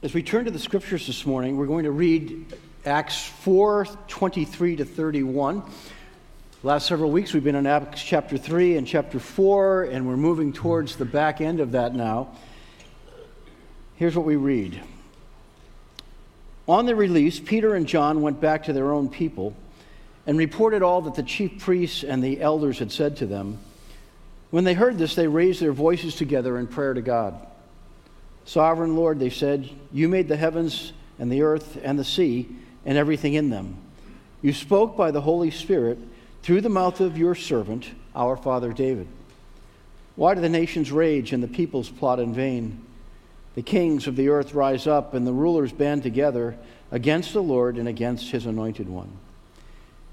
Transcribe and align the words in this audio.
As 0.00 0.14
we 0.14 0.22
turn 0.22 0.44
to 0.44 0.52
the 0.52 0.60
scriptures 0.60 1.08
this 1.08 1.26
morning, 1.26 1.56
we're 1.56 1.66
going 1.66 1.82
to 1.82 1.90
read 1.90 2.54
Acts 2.86 3.24
4 3.26 3.84
23 4.06 4.76
to 4.76 4.84
31. 4.84 5.64
Last 6.62 6.86
several 6.86 7.10
weeks, 7.10 7.34
we've 7.34 7.42
been 7.42 7.56
in 7.56 7.66
Acts 7.66 8.00
chapter 8.04 8.38
3 8.38 8.76
and 8.76 8.86
chapter 8.86 9.18
4, 9.18 9.82
and 9.82 10.06
we're 10.06 10.16
moving 10.16 10.52
towards 10.52 10.94
the 10.94 11.04
back 11.04 11.40
end 11.40 11.58
of 11.58 11.72
that 11.72 11.96
now. 11.96 12.28
Here's 13.96 14.14
what 14.14 14.24
we 14.24 14.36
read 14.36 14.80
On 16.68 16.86
the 16.86 16.94
release, 16.94 17.40
Peter 17.40 17.74
and 17.74 17.84
John 17.84 18.22
went 18.22 18.40
back 18.40 18.66
to 18.66 18.72
their 18.72 18.92
own 18.92 19.08
people 19.08 19.56
and 20.28 20.38
reported 20.38 20.80
all 20.80 21.02
that 21.02 21.16
the 21.16 21.24
chief 21.24 21.58
priests 21.58 22.04
and 22.04 22.22
the 22.22 22.40
elders 22.40 22.78
had 22.78 22.92
said 22.92 23.16
to 23.16 23.26
them. 23.26 23.58
When 24.50 24.62
they 24.62 24.74
heard 24.74 24.96
this, 24.96 25.16
they 25.16 25.26
raised 25.26 25.60
their 25.60 25.72
voices 25.72 26.14
together 26.14 26.56
in 26.56 26.68
prayer 26.68 26.94
to 26.94 27.02
God. 27.02 27.48
Sovereign 28.48 28.96
Lord, 28.96 29.18
they 29.18 29.28
said, 29.28 29.68
You 29.92 30.08
made 30.08 30.26
the 30.26 30.36
heavens 30.38 30.94
and 31.18 31.30
the 31.30 31.42
earth 31.42 31.78
and 31.82 31.98
the 31.98 32.04
sea 32.04 32.48
and 32.86 32.96
everything 32.96 33.34
in 33.34 33.50
them. 33.50 33.76
You 34.40 34.54
spoke 34.54 34.96
by 34.96 35.10
the 35.10 35.20
Holy 35.20 35.50
Spirit 35.50 35.98
through 36.42 36.62
the 36.62 36.70
mouth 36.70 37.02
of 37.02 37.18
your 37.18 37.34
servant, 37.34 37.90
our 38.16 38.38
father 38.38 38.72
David. 38.72 39.06
Why 40.16 40.34
do 40.34 40.40
the 40.40 40.48
nations 40.48 40.90
rage 40.90 41.34
and 41.34 41.42
the 41.42 41.46
peoples 41.46 41.90
plot 41.90 42.20
in 42.20 42.32
vain? 42.32 42.82
The 43.54 43.60
kings 43.60 44.06
of 44.06 44.16
the 44.16 44.30
earth 44.30 44.54
rise 44.54 44.86
up 44.86 45.12
and 45.12 45.26
the 45.26 45.32
rulers 45.34 45.70
band 45.70 46.02
together 46.02 46.56
against 46.90 47.34
the 47.34 47.42
Lord 47.42 47.76
and 47.76 47.86
against 47.86 48.30
his 48.30 48.46
anointed 48.46 48.88
one. 48.88 49.10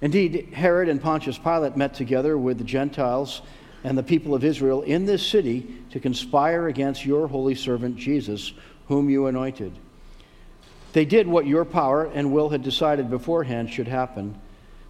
Indeed, 0.02 0.50
Herod 0.52 0.90
and 0.90 1.02
Pontius 1.02 1.38
Pilate 1.38 1.78
met 1.78 1.94
together 1.94 2.38
with 2.38 2.58
the 2.58 2.66
Gentiles 2.66 3.42
and 3.86 3.96
the 3.96 4.04
people 4.04 4.34
of 4.34 4.44
Israel 4.44 4.82
in 4.82 5.06
this 5.06 5.26
city 5.26 5.68
to 5.92 6.00
conspire 6.00 6.68
against 6.68 7.06
your 7.06 7.28
holy 7.28 7.54
servant 7.54 7.96
Jesus, 7.96 8.52
whom 8.88 9.12
you 9.12 9.28
anointed. 9.28 9.78
They 10.94 11.06
did 11.06 11.28
what 11.28 11.46
your 11.46 11.66
power 11.66 12.06
and 12.06 12.34
will 12.34 12.50
had 12.50 12.64
decided 12.64 13.12
beforehand 13.12 13.70
should 13.70 13.88
happen. 13.88 14.42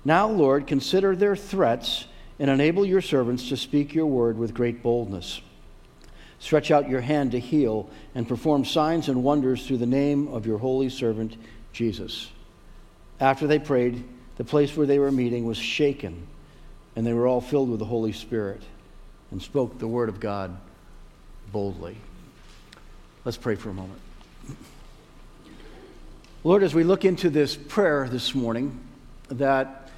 Now, 0.06 0.30
Lord, 0.30 0.66
consider 0.66 1.14
their 1.14 1.36
threats 1.36 2.06
and 2.40 2.50
enable 2.50 2.86
your 2.86 3.02
servants 3.02 3.50
to 3.50 3.58
speak 3.58 3.94
your 3.94 4.06
word 4.06 4.38
with 4.38 4.54
great 4.54 4.82
boldness. 4.82 5.42
Stretch 6.40 6.72
out 6.72 6.88
your 6.88 7.02
hand 7.02 7.32
to 7.32 7.40
heal 7.40 7.90
and 8.14 8.26
perform 8.26 8.64
signs 8.64 9.10
and 9.10 9.26
wonders 9.26 9.68
through 9.68 9.80
the 9.80 9.86
name 9.86 10.30
of 10.30 10.46
your 10.46 10.58
holy 10.58 10.88
servant 10.88 11.36
Jesus. 11.74 12.30
After 13.20 13.46
they 13.46 13.60
prayed, 13.60 14.06
the 14.38 14.46
place 14.46 14.78
where 14.78 14.88
they 14.88 15.00
were 15.00 15.12
meeting 15.12 15.46
was 15.46 15.58
shaken, 15.58 16.28
and 16.96 17.06
they 17.06 17.14
were 17.14 17.28
all 17.28 17.42
filled 17.42 17.70
with 17.70 17.80
the 17.80 17.86
Holy 17.86 18.14
Spirit 18.14 18.62
and 19.32 19.42
spoke 19.42 19.80
the 19.80 19.88
word 19.88 20.10
of 20.10 20.20
God 20.20 20.58
boldly. 21.52 21.98
Let's 23.24 23.38
pray 23.38 23.56
for 23.56 23.70
a 23.70 23.74
moment. 23.74 24.00
Lord, 26.44 26.62
as 26.62 26.76
we 26.76 26.84
look 26.84 27.06
into 27.06 27.30
this 27.30 27.56
prayer 27.56 28.08
this 28.08 28.36
morning 28.36 28.80
that 29.30 29.90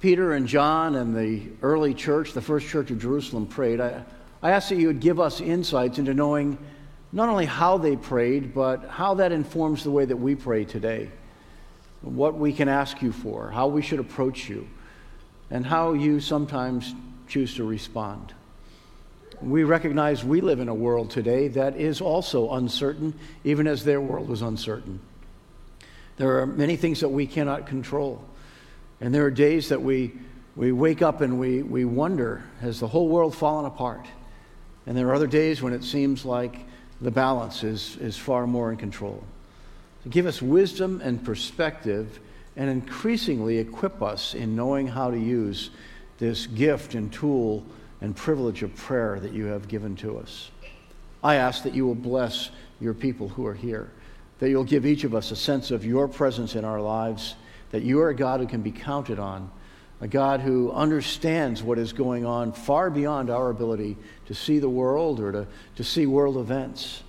Peter 0.00 0.32
and 0.32 0.46
John 0.46 0.94
and 0.94 1.14
the 1.14 1.42
early 1.60 1.92
church, 1.92 2.32
the 2.32 2.40
first 2.40 2.66
church 2.66 2.90
of 2.90 2.98
Jerusalem, 2.98 3.46
prayed, 3.46 3.80
I, 3.80 4.02
I 4.42 4.52
ask 4.52 4.70
that 4.70 4.76
you 4.76 4.86
would 4.86 5.00
give 5.00 5.20
us 5.20 5.42
insights 5.42 5.98
into 5.98 6.14
knowing 6.14 6.56
not 7.12 7.28
only 7.28 7.44
how 7.44 7.76
they 7.76 7.96
prayed, 7.96 8.54
but 8.54 8.88
how 8.88 9.14
that 9.14 9.30
informs 9.30 9.84
the 9.84 9.90
way 9.90 10.06
that 10.06 10.16
we 10.16 10.34
pray 10.34 10.64
today. 10.64 11.10
What 12.00 12.38
we 12.38 12.54
can 12.54 12.68
ask 12.68 13.02
you 13.02 13.12
for, 13.12 13.50
how 13.50 13.66
we 13.66 13.82
should 13.82 14.00
approach 14.00 14.48
you, 14.48 14.66
and 15.50 15.66
how 15.66 15.92
you 15.92 16.20
sometimes 16.20 16.94
choose 17.28 17.56
to 17.56 17.64
respond. 17.64 18.32
We 19.42 19.64
recognize 19.64 20.22
we 20.22 20.40
live 20.40 20.60
in 20.60 20.68
a 20.68 20.74
world 20.74 21.10
today 21.10 21.48
that 21.48 21.76
is 21.76 22.00
also 22.00 22.52
uncertain, 22.52 23.14
even 23.44 23.66
as 23.66 23.84
their 23.84 24.00
world 24.00 24.28
was 24.28 24.42
uncertain. 24.42 25.00
There 26.16 26.40
are 26.40 26.46
many 26.46 26.76
things 26.76 27.00
that 27.00 27.08
we 27.08 27.26
cannot 27.26 27.66
control. 27.66 28.22
And 29.00 29.14
there 29.14 29.24
are 29.24 29.30
days 29.30 29.70
that 29.70 29.80
we, 29.80 30.12
we 30.56 30.72
wake 30.72 31.00
up 31.00 31.22
and 31.22 31.40
we, 31.40 31.62
we 31.62 31.86
wonder 31.86 32.44
has 32.60 32.80
the 32.80 32.88
whole 32.88 33.08
world 33.08 33.34
fallen 33.34 33.64
apart? 33.64 34.06
And 34.86 34.96
there 34.96 35.08
are 35.08 35.14
other 35.14 35.26
days 35.26 35.62
when 35.62 35.72
it 35.72 35.84
seems 35.84 36.24
like 36.24 36.66
the 37.00 37.10
balance 37.10 37.64
is, 37.64 37.96
is 37.96 38.18
far 38.18 38.46
more 38.46 38.70
in 38.70 38.76
control. 38.76 39.24
So 40.04 40.10
give 40.10 40.26
us 40.26 40.42
wisdom 40.42 41.00
and 41.02 41.24
perspective 41.24 42.20
and 42.56 42.68
increasingly 42.68 43.58
equip 43.58 44.02
us 44.02 44.34
in 44.34 44.54
knowing 44.54 44.86
how 44.86 45.10
to 45.10 45.18
use 45.18 45.70
this 46.18 46.46
gift 46.46 46.94
and 46.94 47.10
tool 47.10 47.64
and 48.00 48.16
privilege 48.16 48.62
of 48.62 48.74
prayer 48.74 49.20
that 49.20 49.32
you 49.32 49.46
have 49.46 49.68
given 49.68 49.94
to 49.96 50.18
us. 50.18 50.50
I 51.22 51.36
ask 51.36 51.62
that 51.64 51.74
you 51.74 51.86
will 51.86 51.94
bless 51.94 52.50
your 52.80 52.94
people 52.94 53.28
who 53.28 53.46
are 53.46 53.54
here, 53.54 53.90
that 54.38 54.48
you'll 54.48 54.64
give 54.64 54.86
each 54.86 55.04
of 55.04 55.14
us 55.14 55.30
a 55.30 55.36
sense 55.36 55.70
of 55.70 55.84
your 55.84 56.08
presence 56.08 56.54
in 56.54 56.64
our 56.64 56.80
lives, 56.80 57.34
that 57.72 57.82
you 57.82 58.00
are 58.00 58.08
a 58.08 58.14
God 58.14 58.40
who 58.40 58.46
can 58.46 58.62
be 58.62 58.72
counted 58.72 59.18
on, 59.18 59.50
a 60.00 60.08
God 60.08 60.40
who 60.40 60.72
understands 60.72 61.62
what 61.62 61.78
is 61.78 61.92
going 61.92 62.24
on 62.24 62.52
far 62.52 62.88
beyond 62.88 63.28
our 63.28 63.50
ability 63.50 63.98
to 64.26 64.34
see 64.34 64.58
the 64.58 64.68
world 64.68 65.20
or 65.20 65.30
to, 65.32 65.46
to 65.76 65.84
see 65.84 66.06
world 66.06 66.38
events, 66.38 67.02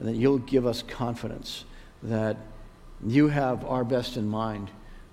and 0.00 0.08
that 0.08 0.16
you'll 0.16 0.38
give 0.38 0.66
us 0.66 0.82
confidence 0.82 1.64
that 2.02 2.36
you 3.06 3.28
have 3.28 3.64
our 3.64 3.84
best 3.84 4.16
in 4.16 4.26
mind, 4.26 4.70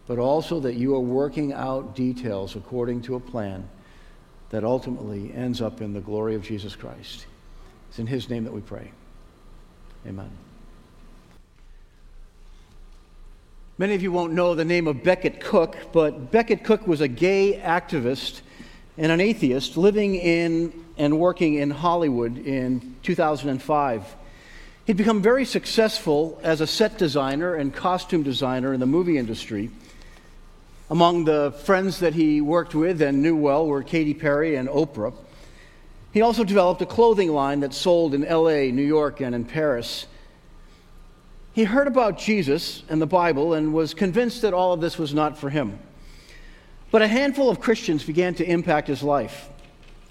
but 0.07 0.17
also 0.17 0.59
that 0.59 0.73
you 0.73 0.95
are 0.95 0.99
working 0.99 1.53
out 1.53 1.95
details 1.95 2.55
according 2.55 2.99
to 3.03 3.13
a 3.13 3.19
plan 3.19 3.67
that 4.49 4.63
ultimately 4.63 5.33
ends 5.33 5.61
up 5.61 5.81
in 5.81 5.93
the 5.93 6.01
glory 6.01 6.35
of 6.35 6.43
Jesus 6.43 6.75
Christ. 6.75 7.25
It's 7.89 7.99
in 7.99 8.07
His 8.07 8.29
name 8.29 8.43
that 8.43 8.53
we 8.53 8.61
pray. 8.61 8.91
Amen. 10.07 10.29
Many 13.77 13.95
of 13.95 14.01
you 14.01 14.11
won't 14.11 14.33
know 14.33 14.55
the 14.55 14.65
name 14.65 14.87
of 14.87 15.03
Becket 15.03 15.39
Cook, 15.39 15.77
but 15.93 16.31
Becket 16.31 16.65
Cook 16.65 16.85
was 16.85 16.99
a 16.99 17.07
gay 17.07 17.61
activist 17.63 18.41
and 18.97 19.11
an 19.11 19.21
atheist 19.21 19.77
living 19.77 20.15
in 20.15 20.73
and 20.97 21.17
working 21.17 21.53
in 21.53 21.71
Hollywood 21.71 22.37
in 22.37 22.97
2005. 23.03 24.15
He'd 24.85 24.97
become 24.97 25.21
very 25.21 25.45
successful 25.45 26.39
as 26.43 26.59
a 26.59 26.67
set 26.67 26.97
designer 26.97 27.55
and 27.55 27.73
costume 27.73 28.23
designer 28.23 28.73
in 28.73 28.81
the 28.81 28.85
movie 28.85 29.17
industry. 29.17 29.69
Among 30.89 31.25
the 31.25 31.51
friends 31.51 31.99
that 31.99 32.15
he 32.15 32.41
worked 32.41 32.73
with 32.73 33.01
and 33.01 33.21
knew 33.21 33.35
well 33.35 33.67
were 33.67 33.83
Katy 33.83 34.15
Perry 34.15 34.55
and 34.55 34.67
Oprah. 34.67 35.13
He 36.11 36.21
also 36.21 36.43
developed 36.43 36.81
a 36.81 36.87
clothing 36.87 37.31
line 37.31 37.59
that 37.59 37.75
sold 37.75 38.15
in 38.15 38.21
LA, 38.21 38.71
New 38.71 38.85
York, 38.85 39.21
and 39.21 39.35
in 39.35 39.45
Paris. 39.45 40.07
He 41.53 41.65
heard 41.65 41.87
about 41.87 42.17
Jesus 42.17 42.81
and 42.89 42.99
the 42.99 43.05
Bible 43.05 43.53
and 43.53 43.73
was 43.73 43.93
convinced 43.93 44.41
that 44.41 44.53
all 44.53 44.73
of 44.73 44.81
this 44.81 44.97
was 44.97 45.13
not 45.13 45.37
for 45.37 45.51
him. 45.51 45.77
But 46.89 47.03
a 47.03 47.07
handful 47.07 47.51
of 47.51 47.59
Christians 47.59 48.03
began 48.03 48.33
to 48.35 48.49
impact 48.49 48.87
his 48.87 49.03
life. 49.03 49.49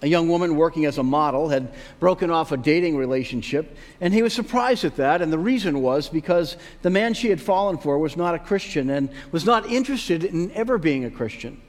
A 0.01 0.07
young 0.07 0.29
woman 0.29 0.55
working 0.55 0.85
as 0.85 0.99
a 0.99 1.03
model 1.03 1.49
had 1.49 1.73
broken 1.99 2.31
off 2.31 2.53
a 2.53 2.57
dating 2.57 2.97
relationship, 2.97 3.77
and 4.01 4.15
he 4.15 4.23
was 4.23 4.33
surprised 4.33 4.85
at 4.85 4.97
that. 4.97 5.21
And 5.23 5.33
the 5.33 5.39
reason 5.39 5.83
was 5.83 6.09
because 6.09 6.57
the 6.83 6.91
man 6.91 7.15
she 7.15 7.31
had 7.31 7.41
fallen 7.41 7.79
for 7.79 7.99
was 7.99 8.17
not 8.17 8.35
a 8.35 8.39
Christian 8.39 8.91
and 8.91 9.11
was 9.33 9.45
not 9.45 9.67
interested 9.67 10.23
in 10.23 10.53
ever 10.53 10.79
being 10.79 11.05
a 11.05 11.11
Christian. 11.11 11.61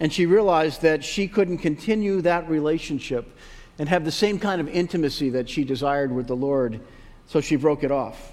And 0.00 0.12
she 0.12 0.26
realized 0.26 0.82
that 0.82 1.04
she 1.04 1.28
couldn't 1.28 1.58
continue 1.58 2.20
that 2.22 2.48
relationship 2.48 3.36
and 3.78 3.88
have 3.88 4.04
the 4.04 4.10
same 4.10 4.38
kind 4.38 4.60
of 4.60 4.68
intimacy 4.68 5.30
that 5.30 5.48
she 5.48 5.62
desired 5.62 6.10
with 6.10 6.26
the 6.26 6.36
Lord, 6.36 6.80
so 7.26 7.40
she 7.40 7.54
broke 7.54 7.84
it 7.84 7.92
off. 7.92 8.32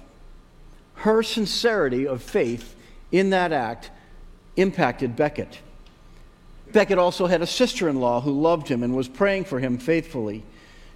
Her 0.94 1.22
sincerity 1.22 2.08
of 2.08 2.22
faith 2.22 2.74
in 3.12 3.30
that 3.30 3.52
act 3.52 3.90
impacted 4.56 5.14
Becket. 5.14 5.60
Becket 6.72 6.98
also 6.98 7.26
had 7.26 7.42
a 7.42 7.46
sister 7.46 7.88
in 7.88 7.96
law 8.00 8.20
who 8.20 8.32
loved 8.32 8.68
him 8.68 8.82
and 8.82 8.94
was 8.94 9.08
praying 9.08 9.44
for 9.44 9.58
him 9.58 9.78
faithfully. 9.78 10.44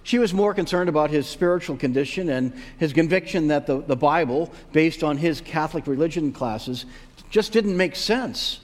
She 0.03 0.19
was 0.19 0.33
more 0.33 0.53
concerned 0.53 0.89
about 0.89 1.09
his 1.09 1.27
spiritual 1.27 1.77
condition 1.77 2.29
and 2.29 2.53
his 2.77 2.91
conviction 2.91 3.47
that 3.47 3.67
the, 3.67 3.81
the 3.81 3.95
Bible, 3.95 4.51
based 4.73 5.03
on 5.03 5.17
his 5.17 5.39
Catholic 5.39 5.87
religion 5.87 6.33
classes, 6.33 6.85
just 7.29 7.53
didn't 7.53 7.77
make 7.77 7.95
sense. 7.95 8.59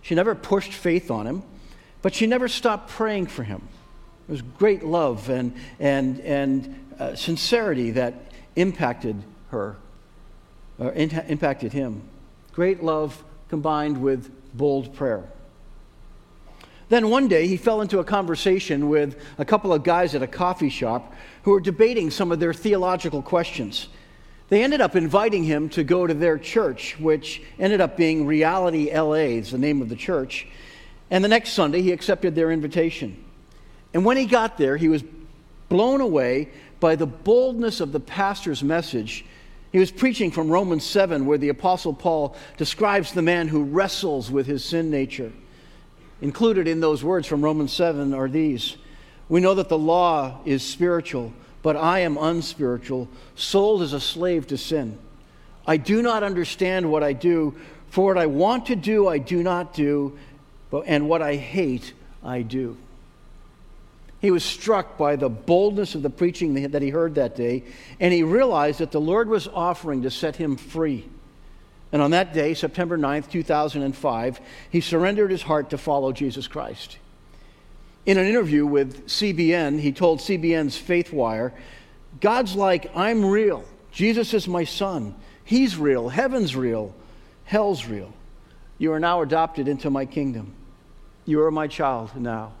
She 0.00 0.14
never 0.14 0.34
pushed 0.34 0.72
faith 0.72 1.10
on 1.10 1.26
him, 1.26 1.42
but 2.00 2.14
she 2.14 2.26
never 2.26 2.48
stopped 2.48 2.88
praying 2.88 3.26
for 3.26 3.42
him. 3.42 3.68
It 4.28 4.32
was 4.32 4.42
great 4.42 4.82
love 4.82 5.28
and, 5.28 5.54
and, 5.78 6.20
and 6.20 6.86
uh, 6.98 7.14
sincerity 7.14 7.92
that 7.92 8.14
impacted 8.56 9.22
her, 9.50 9.76
or 10.78 10.90
in, 10.92 11.10
impacted 11.10 11.72
him. 11.72 12.02
Great 12.52 12.82
love 12.82 13.22
combined 13.48 14.00
with 14.00 14.30
bold 14.56 14.94
prayer. 14.94 15.24
Then 16.88 17.10
one 17.10 17.28
day 17.28 17.46
he 17.46 17.56
fell 17.56 17.82
into 17.82 17.98
a 17.98 18.04
conversation 18.04 18.88
with 18.88 19.20
a 19.36 19.44
couple 19.44 19.72
of 19.72 19.82
guys 19.82 20.14
at 20.14 20.22
a 20.22 20.26
coffee 20.26 20.70
shop 20.70 21.12
who 21.42 21.50
were 21.50 21.60
debating 21.60 22.10
some 22.10 22.32
of 22.32 22.40
their 22.40 22.54
theological 22.54 23.20
questions. 23.20 23.88
They 24.48 24.64
ended 24.64 24.80
up 24.80 24.96
inviting 24.96 25.44
him 25.44 25.68
to 25.70 25.84
go 25.84 26.06
to 26.06 26.14
their 26.14 26.38
church, 26.38 26.98
which 26.98 27.42
ended 27.58 27.82
up 27.82 27.96
being 27.96 28.26
Reality 28.26 28.90
LA, 28.90 29.36
is 29.36 29.50
the 29.50 29.58
name 29.58 29.82
of 29.82 29.90
the 29.90 29.96
church. 29.96 30.46
And 31.10 31.22
the 31.22 31.28
next 31.28 31.52
Sunday 31.52 31.82
he 31.82 31.92
accepted 31.92 32.34
their 32.34 32.50
invitation. 32.50 33.22
And 33.92 34.04
when 34.04 34.16
he 34.16 34.24
got 34.24 34.56
there, 34.56 34.76
he 34.76 34.88
was 34.88 35.04
blown 35.68 36.00
away 36.00 36.48
by 36.80 36.96
the 36.96 37.06
boldness 37.06 37.80
of 37.80 37.92
the 37.92 38.00
pastor's 38.00 38.62
message 38.62 39.24
He 39.70 39.78
was 39.78 39.90
preaching 39.90 40.30
from 40.30 40.48
Romans 40.48 40.84
7, 40.84 41.26
where 41.26 41.38
the 41.38 41.50
Apostle 41.50 41.92
Paul 41.92 42.34
describes 42.56 43.12
the 43.12 43.22
man 43.22 43.48
who 43.48 43.64
wrestles 43.64 44.30
with 44.30 44.46
his 44.46 44.64
sin 44.64 44.90
nature. 44.90 45.30
Included 46.20 46.66
in 46.66 46.80
those 46.80 47.04
words 47.04 47.26
from 47.26 47.42
Romans 47.42 47.72
7 47.72 48.12
are 48.12 48.28
these 48.28 48.76
We 49.28 49.40
know 49.40 49.54
that 49.54 49.68
the 49.68 49.78
law 49.78 50.40
is 50.44 50.62
spiritual, 50.62 51.32
but 51.62 51.76
I 51.76 52.00
am 52.00 52.16
unspiritual, 52.16 53.08
sold 53.34 53.82
as 53.82 53.92
a 53.92 54.00
slave 54.00 54.46
to 54.48 54.56
sin. 54.56 54.98
I 55.66 55.76
do 55.76 56.02
not 56.02 56.22
understand 56.22 56.90
what 56.90 57.02
I 57.02 57.12
do, 57.12 57.54
for 57.90 58.14
what 58.14 58.22
I 58.22 58.26
want 58.26 58.66
to 58.66 58.76
do, 58.76 59.06
I 59.06 59.18
do 59.18 59.42
not 59.42 59.74
do, 59.74 60.18
and 60.86 61.08
what 61.08 61.22
I 61.22 61.36
hate, 61.36 61.92
I 62.24 62.42
do. 62.42 62.76
He 64.20 64.30
was 64.30 64.44
struck 64.44 64.98
by 64.98 65.14
the 65.14 65.28
boldness 65.28 65.94
of 65.94 66.02
the 66.02 66.10
preaching 66.10 66.70
that 66.72 66.82
he 66.82 66.88
heard 66.88 67.14
that 67.14 67.36
day, 67.36 67.62
and 68.00 68.12
he 68.12 68.24
realized 68.24 68.80
that 68.80 68.90
the 68.90 69.00
Lord 69.00 69.28
was 69.28 69.46
offering 69.46 70.02
to 70.02 70.10
set 70.10 70.36
him 70.36 70.56
free. 70.56 71.06
And 71.92 72.02
on 72.02 72.10
that 72.10 72.32
day, 72.34 72.54
September 72.54 72.98
9th, 72.98 73.30
2005, 73.30 74.40
he 74.70 74.80
surrendered 74.80 75.30
his 75.30 75.42
heart 75.42 75.70
to 75.70 75.78
follow 75.78 76.12
Jesus 76.12 76.46
Christ. 76.46 76.98
In 78.04 78.18
an 78.18 78.26
interview 78.26 78.66
with 78.66 79.06
CBN, 79.06 79.80
he 79.80 79.92
told 79.92 80.20
CBN's 80.20 80.78
Faithwire, 80.78 81.52
God's 82.20 82.54
like, 82.54 82.90
I'm 82.96 83.24
real. 83.24 83.64
Jesus 83.92 84.34
is 84.34 84.48
my 84.48 84.64
son. 84.64 85.14
He's 85.44 85.76
real. 85.76 86.08
Heaven's 86.08 86.54
real. 86.54 86.94
Hell's 87.44 87.86
real. 87.86 88.12
You 88.76 88.92
are 88.92 89.00
now 89.00 89.22
adopted 89.22 89.68
into 89.68 89.90
my 89.90 90.04
kingdom. 90.04 90.52
You 91.24 91.42
are 91.42 91.50
my 91.50 91.66
child 91.66 92.14
now. 92.16 92.52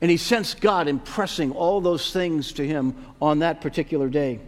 And 0.00 0.10
he 0.10 0.18
sensed 0.18 0.60
God 0.60 0.88
impressing 0.88 1.52
all 1.52 1.80
those 1.80 2.12
things 2.12 2.52
to 2.54 2.66
him 2.66 2.94
on 3.20 3.38
that 3.38 3.60
particular 3.60 4.08
day. 4.08 4.40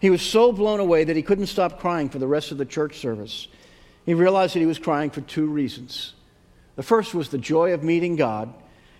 He 0.00 0.10
was 0.10 0.22
so 0.22 0.52
blown 0.52 0.80
away 0.80 1.04
that 1.04 1.16
he 1.16 1.22
couldn't 1.22 1.46
stop 1.46 1.80
crying 1.80 2.08
for 2.08 2.18
the 2.18 2.26
rest 2.26 2.52
of 2.52 2.58
the 2.58 2.64
church 2.64 2.98
service. 2.98 3.48
He 4.04 4.14
realized 4.14 4.54
that 4.54 4.60
he 4.60 4.66
was 4.66 4.78
crying 4.78 5.10
for 5.10 5.22
two 5.22 5.46
reasons. 5.46 6.14
The 6.76 6.82
first 6.82 7.14
was 7.14 7.28
the 7.28 7.38
joy 7.38 7.72
of 7.72 7.82
meeting 7.82 8.16
God, 8.16 8.52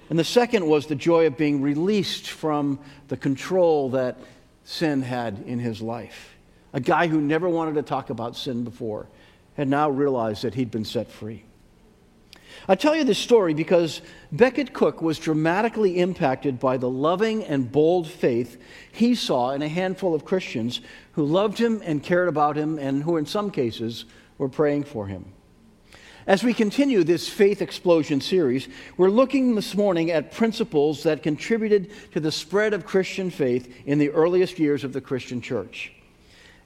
and 0.08 0.18
the 0.18 0.24
second 0.24 0.66
was 0.66 0.86
the 0.86 0.94
joy 0.94 1.26
of 1.26 1.36
being 1.36 1.60
released 1.60 2.30
from 2.30 2.78
the 3.08 3.16
control 3.16 3.90
that 3.90 4.18
sin 4.64 5.02
had 5.02 5.42
in 5.46 5.58
his 5.58 5.82
life. 5.82 6.34
A 6.72 6.80
guy 6.80 7.06
who 7.06 7.20
never 7.20 7.48
wanted 7.48 7.74
to 7.74 7.82
talk 7.82 8.10
about 8.10 8.36
sin 8.36 8.64
before 8.64 9.06
had 9.56 9.68
now 9.68 9.90
realized 9.90 10.42
that 10.42 10.54
he'd 10.54 10.70
been 10.70 10.84
set 10.84 11.10
free. 11.10 11.44
I 12.66 12.76
tell 12.76 12.96
you 12.96 13.04
this 13.04 13.18
story 13.18 13.52
because 13.52 14.00
Becket 14.32 14.72
Cook 14.72 15.02
was 15.02 15.18
dramatically 15.18 15.98
impacted 15.98 16.58
by 16.58 16.78
the 16.78 16.88
loving 16.88 17.44
and 17.44 17.70
bold 17.70 18.08
faith 18.08 18.58
he 18.90 19.14
saw 19.14 19.50
in 19.50 19.60
a 19.60 19.68
handful 19.68 20.14
of 20.14 20.24
Christians 20.24 20.80
who 21.12 21.26
loved 21.26 21.58
him 21.58 21.82
and 21.84 22.02
cared 22.02 22.28
about 22.28 22.56
him 22.56 22.78
and 22.78 23.02
who, 23.02 23.18
in 23.18 23.26
some 23.26 23.50
cases, 23.50 24.06
were 24.38 24.48
praying 24.48 24.84
for 24.84 25.06
him. 25.06 25.26
As 26.26 26.42
we 26.42 26.54
continue 26.54 27.04
this 27.04 27.28
Faith 27.28 27.60
Explosion 27.60 28.22
series, 28.22 28.68
we're 28.96 29.10
looking 29.10 29.54
this 29.54 29.74
morning 29.74 30.10
at 30.10 30.32
principles 30.32 31.02
that 31.02 31.22
contributed 31.22 31.90
to 32.12 32.20
the 32.20 32.32
spread 32.32 32.72
of 32.72 32.86
Christian 32.86 33.28
faith 33.28 33.82
in 33.84 33.98
the 33.98 34.08
earliest 34.08 34.58
years 34.58 34.84
of 34.84 34.94
the 34.94 35.02
Christian 35.02 35.42
church. 35.42 35.92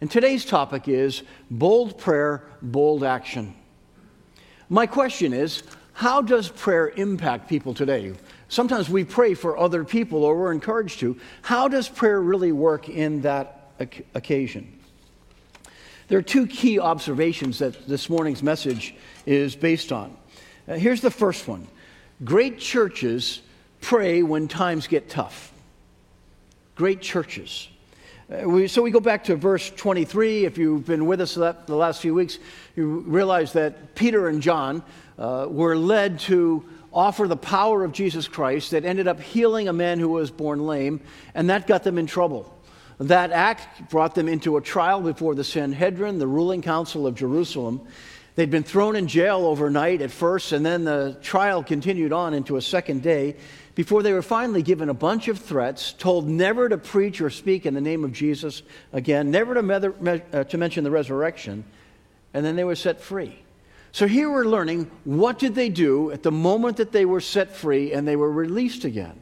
And 0.01 0.09
today's 0.09 0.45
topic 0.45 0.87
is 0.87 1.25
bold 1.51 1.99
prayer, 1.99 2.45
bold 2.63 3.03
action. 3.03 3.53
My 4.69 4.87
question 4.87 5.33
is 5.33 5.65
how 5.99 6.23
does 6.23 6.49
prayer 6.49 6.91
impact 6.91 7.49
people 7.49 7.75
today? 7.75 8.13
Sometimes 8.49 8.89
we 8.89 9.03
pray 9.03 9.35
for 9.35 9.59
other 9.59 9.83
people 9.83 10.23
or 10.23 10.37
we're 10.37 10.53
encouraged 10.53 11.01
to. 11.01 11.19
How 11.43 11.67
does 11.67 11.89
prayer 11.89 12.21
really 12.21 12.53
work 12.53 12.89
in 12.89 13.23
that 13.23 13.73
occasion? 14.15 14.79
There 16.07 16.17
are 16.17 16.23
two 16.23 16.47
key 16.47 16.79
observations 16.79 17.59
that 17.59 17.89
this 17.89 18.09
morning's 18.09 18.45
message 18.45 18.95
is 19.27 19.57
based 19.57 19.91
on. 19.91 20.17
Uh, 20.69 20.75
here's 20.75 21.01
the 21.01 21.11
first 21.11 21.49
one 21.49 21.67
Great 22.23 22.61
churches 22.61 23.41
pray 23.81 24.23
when 24.23 24.47
times 24.47 24.87
get 24.87 25.11
tough. 25.11 25.53
Great 26.77 27.01
churches. 27.01 27.67
Uh, 28.31 28.49
we, 28.49 28.69
so 28.69 28.83
we 28.83 28.93
go 28.93 29.01
back 29.01 29.25
to 29.25 29.35
verse 29.35 29.69
23. 29.71 30.45
If 30.45 30.59
you've 30.59 30.87
been 30.87 31.07
with 31.07 31.21
us 31.21 31.35
the 31.35 31.55
last 31.67 32.03
few 32.03 32.15
weeks, 32.15 32.39
you 32.77 33.01
realize 33.01 33.53
that 33.55 33.97
Peter 33.97 34.29
and 34.29 34.41
John 34.41 34.85
uh, 35.19 35.47
were 35.49 35.77
led 35.77 36.21
to 36.21 36.65
offer 36.93 37.29
the 37.29 37.37
power 37.37 37.85
of 37.85 37.93
Jesus 37.93 38.29
Christ 38.29 38.71
that 38.71 38.85
ended 38.85 39.09
up 39.09 39.21
healing 39.21 39.69
a 39.69 39.73
man 39.73 39.99
who 39.99 40.09
was 40.09 40.31
born 40.31 40.67
lame, 40.67 41.01
and 41.35 41.51
that 41.51 41.67
got 41.67 41.85
them 41.85 41.99
in 41.99 42.07
trouble. 42.07 42.55
That 42.99 43.31
act 43.31 43.91
brought 43.91 44.15
them 44.15 44.29
into 44.29 44.57
a 44.57 44.61
trial 44.61 45.01
before 45.01 45.35
the 45.35 45.45
Sanhedrin, 45.45 46.19
the 46.19 46.27
ruling 46.27 46.63
council 46.63 47.07
of 47.07 47.15
Jerusalem. 47.15 47.81
They'd 48.35 48.51
been 48.51 48.65
thrown 48.65 48.97
in 48.97 49.09
jail 49.09 49.47
overnight 49.47 50.01
at 50.01 50.11
first, 50.11 50.53
and 50.53 50.65
then 50.65 50.85
the 50.85 51.17
trial 51.23 51.63
continued 51.63 52.13
on 52.13 52.35
into 52.35 52.57
a 52.57 52.63
second 52.63 53.03
day 53.03 53.37
before 53.75 54.03
they 54.03 54.13
were 54.13 54.23
finally 54.23 54.63
given 54.63 54.89
a 54.89 54.95
bunch 54.95 55.29
of 55.29 55.39
threats, 55.39 55.93
told 55.93 56.27
never 56.27 56.69
to 56.69 56.79
preach 56.79 57.21
or 57.21 57.31
speak 57.31 57.67
in 57.67 57.75
the 57.75 57.81
name 57.81 58.03
of 58.03 58.13
Jesus 58.13 58.63
again, 58.93 59.31
never 59.31 59.55
to, 59.55 59.63
me- 59.63 60.23
uh, 60.33 60.43
to 60.45 60.59
mention 60.59 60.83
the 60.83 60.91
resurrection, 60.91 61.65
and 62.35 62.45
then 62.45 62.57
they 62.57 62.65
were 62.65 62.75
set 62.75 63.01
free. 63.01 63.39
So 63.93 64.07
here 64.07 64.31
we're 64.31 64.45
learning 64.45 64.91
what 65.05 65.39
did 65.39 65.55
they 65.55 65.69
do 65.69 66.11
at 66.11 66.23
the 66.23 66.31
moment 66.31 66.77
that 66.77 66.93
they 66.93 67.05
were 67.05 67.21
set 67.21 67.57
free 67.57 67.93
and 67.93 68.07
they 68.07 68.17
were 68.17 68.31
released 68.31 68.85
again. 68.85 69.19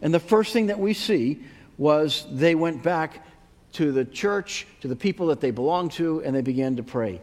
And 0.00 0.12
the 0.14 0.20
first 0.20 0.52
thing 0.52 0.66
that 0.66 0.78
we 0.78 0.94
see 0.94 1.42
was 1.76 2.26
they 2.30 2.54
went 2.54 2.82
back 2.82 3.26
to 3.72 3.92
the 3.92 4.04
church, 4.04 4.66
to 4.80 4.88
the 4.88 4.96
people 4.96 5.26
that 5.28 5.40
they 5.40 5.50
belonged 5.50 5.92
to, 5.92 6.22
and 6.24 6.34
they 6.34 6.42
began 6.42 6.76
to 6.76 6.82
pray. 6.82 7.20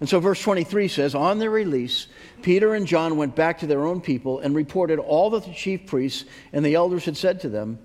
And 0.00 0.08
so 0.08 0.18
verse 0.18 0.40
23 0.42 0.88
says, 0.88 1.14
On 1.14 1.38
their 1.38 1.50
release, 1.50 2.06
Peter 2.42 2.74
and 2.74 2.86
John 2.86 3.16
went 3.16 3.36
back 3.36 3.58
to 3.58 3.66
their 3.66 3.86
own 3.86 4.00
people 4.00 4.40
and 4.40 4.54
reported 4.54 4.98
all 4.98 5.30
that 5.30 5.44
the 5.44 5.52
chief 5.52 5.86
priests 5.86 6.24
and 6.52 6.64
the 6.64 6.74
elders 6.74 7.04
had 7.04 7.16
said 7.16 7.40
to 7.40 7.48
them. 7.50 7.78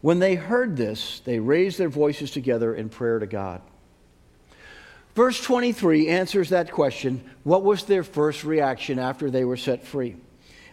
When 0.00 0.18
they 0.18 0.34
heard 0.34 0.76
this, 0.76 1.20
they 1.20 1.38
raised 1.38 1.78
their 1.78 1.88
voices 1.88 2.32
together 2.32 2.74
in 2.74 2.88
prayer 2.88 3.20
to 3.20 3.26
God. 3.26 3.62
Verse 5.14 5.40
23 5.42 6.08
answers 6.08 6.48
that 6.50 6.70
question 6.70 7.22
what 7.44 7.62
was 7.62 7.84
their 7.84 8.04
first 8.04 8.44
reaction 8.44 8.98
after 8.98 9.30
they 9.30 9.44
were 9.44 9.56
set 9.56 9.84
free? 9.84 10.16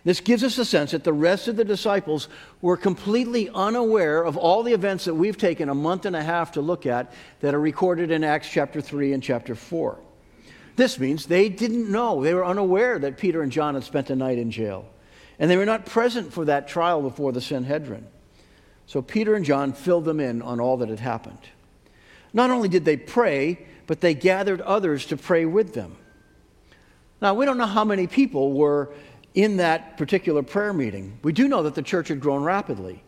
This 0.05 0.21
gives 0.21 0.43
us 0.43 0.57
a 0.57 0.65
sense 0.65 0.91
that 0.91 1.03
the 1.03 1.13
rest 1.13 1.47
of 1.47 1.57
the 1.57 1.65
disciples 1.65 2.29
were 2.61 2.77
completely 2.77 3.49
unaware 3.53 4.23
of 4.23 4.37
all 4.37 4.63
the 4.63 4.73
events 4.73 5.05
that 5.05 5.13
we've 5.13 5.37
taken 5.37 5.67
a 5.67 5.75
month 5.75 6.05
and 6.05 6.15
a 6.15 6.23
half 6.23 6.53
to 6.53 6.61
look 6.61 6.85
at 6.85 7.11
that 7.41 7.53
are 7.53 7.59
recorded 7.59 8.09
in 8.09 8.23
Acts 8.23 8.49
chapter 8.49 8.79
3 8.79 9.13
and 9.13 9.21
chapter 9.21 9.55
4. 9.55 9.99
This 10.77 10.99
means 10.99 11.25
they 11.25 11.49
didn't 11.49 11.91
know, 11.91 12.23
they 12.23 12.33
were 12.33 12.45
unaware 12.45 12.97
that 12.99 13.17
Peter 13.17 13.41
and 13.41 13.51
John 13.51 13.73
had 13.73 13.83
spent 13.83 14.09
a 14.09 14.15
night 14.15 14.37
in 14.37 14.51
jail. 14.51 14.85
And 15.37 15.51
they 15.51 15.57
were 15.57 15.65
not 15.65 15.85
present 15.85 16.31
for 16.31 16.45
that 16.45 16.69
trial 16.69 17.01
before 17.01 17.33
the 17.33 17.41
Sanhedrin. 17.41 18.07
So 18.85 19.01
Peter 19.01 19.35
and 19.35 19.43
John 19.43 19.73
filled 19.73 20.05
them 20.05 20.21
in 20.21 20.41
on 20.41 20.61
all 20.61 20.77
that 20.77 20.89
had 20.89 21.01
happened. 21.01 21.39
Not 22.33 22.49
only 22.49 22.69
did 22.69 22.85
they 22.85 22.97
pray, 22.97 23.65
but 23.89 24.01
they 24.01 24.13
gathered 24.13 24.61
others 24.61 25.07
to 25.07 25.17
pray 25.17 25.47
with 25.47 25.73
them. 25.73 25.97
Now, 27.23 27.33
we 27.33 27.43
don't 27.47 27.57
know 27.57 27.65
how 27.65 27.83
many 27.83 28.05
people 28.05 28.53
were 28.53 28.93
in 29.33 29.57
that 29.57 29.97
particular 29.97 30.43
prayer 30.43 30.73
meeting. 30.73 31.17
We 31.23 31.33
do 31.33 31.47
know 31.47 31.63
that 31.63 31.73
the 31.73 31.81
church 31.81 32.09
had 32.09 32.19
grown 32.19 32.43
rapidly. 32.43 33.01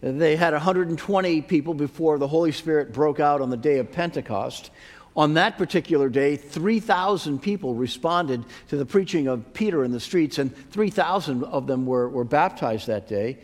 They 0.00 0.36
had 0.36 0.52
120 0.52 1.42
people 1.42 1.74
before 1.74 2.18
the 2.18 2.28
Holy 2.28 2.52
Spirit 2.52 2.92
broke 2.92 3.18
out 3.18 3.40
on 3.40 3.50
the 3.50 3.56
day 3.56 3.78
of 3.78 3.90
Pentecost. 3.90 4.70
On 5.16 5.34
that 5.34 5.58
particular 5.58 6.08
day, 6.08 6.36
3,000 6.36 7.42
people 7.42 7.74
responded 7.74 8.44
to 8.68 8.76
the 8.76 8.86
preaching 8.86 9.26
of 9.26 9.52
Peter 9.54 9.82
in 9.82 9.90
the 9.90 9.98
streets, 9.98 10.38
and 10.38 10.54
3,000 10.70 11.42
of 11.42 11.66
them 11.66 11.84
were, 11.84 12.08
were 12.08 12.22
baptized 12.22 12.86
that 12.86 13.08
day. 13.08 13.38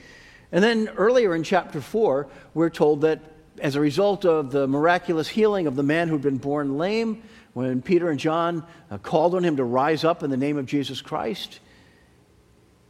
And 0.52 0.62
then 0.62 0.90
earlier 0.96 1.34
in 1.34 1.42
chapter 1.42 1.80
4, 1.80 2.28
we're 2.54 2.70
told 2.70 3.00
that 3.00 3.20
as 3.58 3.76
a 3.76 3.80
result 3.80 4.24
of 4.24 4.50
the 4.50 4.66
miraculous 4.66 5.28
healing 5.28 5.66
of 5.66 5.76
the 5.76 5.82
man 5.82 6.08
who'd 6.08 6.22
been 6.22 6.38
born 6.38 6.78
lame, 6.78 7.22
when 7.54 7.82
Peter 7.82 8.10
and 8.10 8.20
John 8.20 8.64
uh, 8.90 8.98
called 8.98 9.34
on 9.34 9.44
him 9.44 9.56
to 9.56 9.64
rise 9.64 10.04
up 10.04 10.22
in 10.22 10.30
the 10.30 10.36
name 10.36 10.58
of 10.58 10.66
Jesus 10.66 11.00
Christ, 11.00 11.60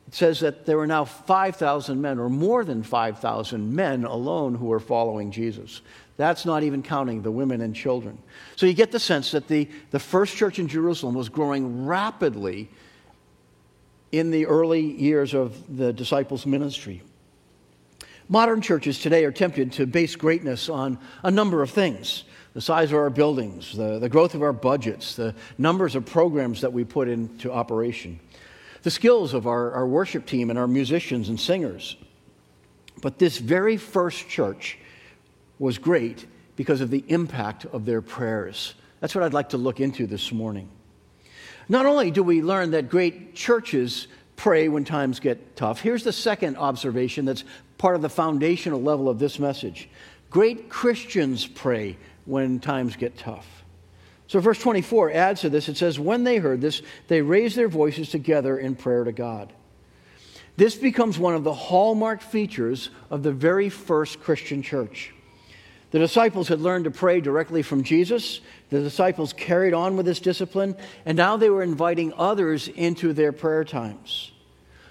it 0.08 0.14
says 0.14 0.40
that 0.40 0.66
there 0.66 0.76
were 0.76 0.86
now 0.86 1.04
5,000 1.04 2.00
men, 2.00 2.18
or 2.18 2.28
more 2.28 2.64
than 2.64 2.82
5,000 2.82 3.74
men 3.74 4.04
alone, 4.04 4.54
who 4.54 4.66
were 4.66 4.80
following 4.80 5.30
Jesus. 5.30 5.82
That's 6.16 6.44
not 6.44 6.62
even 6.62 6.82
counting 6.82 7.22
the 7.22 7.30
women 7.30 7.60
and 7.60 7.74
children. 7.74 8.18
So 8.56 8.66
you 8.66 8.74
get 8.74 8.90
the 8.90 9.00
sense 9.00 9.30
that 9.30 9.48
the, 9.48 9.68
the 9.90 10.00
first 10.00 10.36
church 10.36 10.58
in 10.58 10.66
Jerusalem 10.66 11.14
was 11.14 11.28
growing 11.28 11.86
rapidly 11.86 12.68
in 14.10 14.30
the 14.30 14.46
early 14.46 14.80
years 14.80 15.34
of 15.34 15.76
the 15.76 15.92
disciples' 15.92 16.46
ministry. 16.46 17.02
Modern 18.30 18.60
churches 18.60 18.98
today 18.98 19.24
are 19.24 19.32
tempted 19.32 19.72
to 19.72 19.86
base 19.86 20.14
greatness 20.14 20.68
on 20.68 20.98
a 21.22 21.30
number 21.30 21.62
of 21.62 21.70
things 21.70 22.24
the 22.52 22.60
size 22.60 22.90
of 22.90 22.98
our 22.98 23.10
buildings, 23.10 23.76
the, 23.76 23.98
the 23.98 24.08
growth 24.08 24.34
of 24.34 24.42
our 24.42 24.52
budgets, 24.52 25.14
the 25.14 25.34
numbers 25.58 25.94
of 25.94 26.04
programs 26.04 26.60
that 26.62 26.72
we 26.72 26.82
put 26.82 27.06
into 27.08 27.52
operation, 27.52 28.18
the 28.82 28.90
skills 28.90 29.32
of 29.32 29.46
our, 29.46 29.70
our 29.72 29.86
worship 29.86 30.26
team 30.26 30.50
and 30.50 30.58
our 30.58 30.66
musicians 30.66 31.28
and 31.28 31.38
singers. 31.38 31.96
But 33.00 33.18
this 33.18 33.38
very 33.38 33.76
first 33.76 34.28
church 34.28 34.76
was 35.58 35.78
great 35.78 36.26
because 36.56 36.80
of 36.80 36.90
the 36.90 37.04
impact 37.08 37.64
of 37.66 37.84
their 37.84 38.02
prayers. 38.02 38.74
That's 39.00 39.14
what 39.14 39.24
I'd 39.24 39.34
like 39.34 39.50
to 39.50 39.58
look 39.58 39.78
into 39.78 40.06
this 40.06 40.32
morning. 40.32 40.68
Not 41.68 41.86
only 41.86 42.10
do 42.10 42.22
we 42.22 42.42
learn 42.42 42.72
that 42.72 42.88
great 42.88 43.34
churches 43.34 44.08
pray 44.38 44.68
when 44.68 44.84
times 44.84 45.20
get 45.20 45.56
tough, 45.56 45.80
here's 45.80 46.04
the 46.04 46.12
second 46.12 46.56
observation 46.56 47.26
that's 47.26 47.44
part 47.76 47.96
of 47.96 48.00
the 48.00 48.08
foundational 48.08 48.80
level 48.80 49.10
of 49.10 49.18
this 49.18 49.38
message. 49.38 49.90
Great 50.30 50.70
Christians 50.70 51.46
pray 51.46 51.98
when 52.24 52.60
times 52.60 52.96
get 52.96 53.18
tough. 53.18 53.46
So, 54.28 54.40
verse 54.40 54.60
24 54.60 55.10
adds 55.12 55.40
to 55.40 55.50
this. 55.50 55.68
It 55.68 55.76
says, 55.76 55.98
When 55.98 56.24
they 56.24 56.36
heard 56.36 56.60
this, 56.60 56.82
they 57.08 57.20
raised 57.20 57.56
their 57.56 57.68
voices 57.68 58.10
together 58.10 58.58
in 58.58 58.76
prayer 58.76 59.04
to 59.04 59.12
God. 59.12 59.52
This 60.56 60.76
becomes 60.76 61.18
one 61.18 61.34
of 61.34 61.44
the 61.44 61.54
hallmark 61.54 62.20
features 62.20 62.90
of 63.10 63.22
the 63.22 63.32
very 63.32 63.68
first 63.68 64.20
Christian 64.20 64.62
church. 64.62 65.14
The 65.90 65.98
disciples 65.98 66.48
had 66.48 66.60
learned 66.60 66.84
to 66.84 66.90
pray 66.90 67.20
directly 67.20 67.62
from 67.62 67.82
Jesus. 67.82 68.40
The 68.70 68.80
disciples 68.80 69.32
carried 69.32 69.72
on 69.72 69.96
with 69.96 70.04
this 70.04 70.20
discipline, 70.20 70.76
and 71.06 71.16
now 71.16 71.36
they 71.36 71.48
were 71.48 71.62
inviting 71.62 72.12
others 72.16 72.68
into 72.68 73.12
their 73.12 73.32
prayer 73.32 73.64
times. 73.64 74.32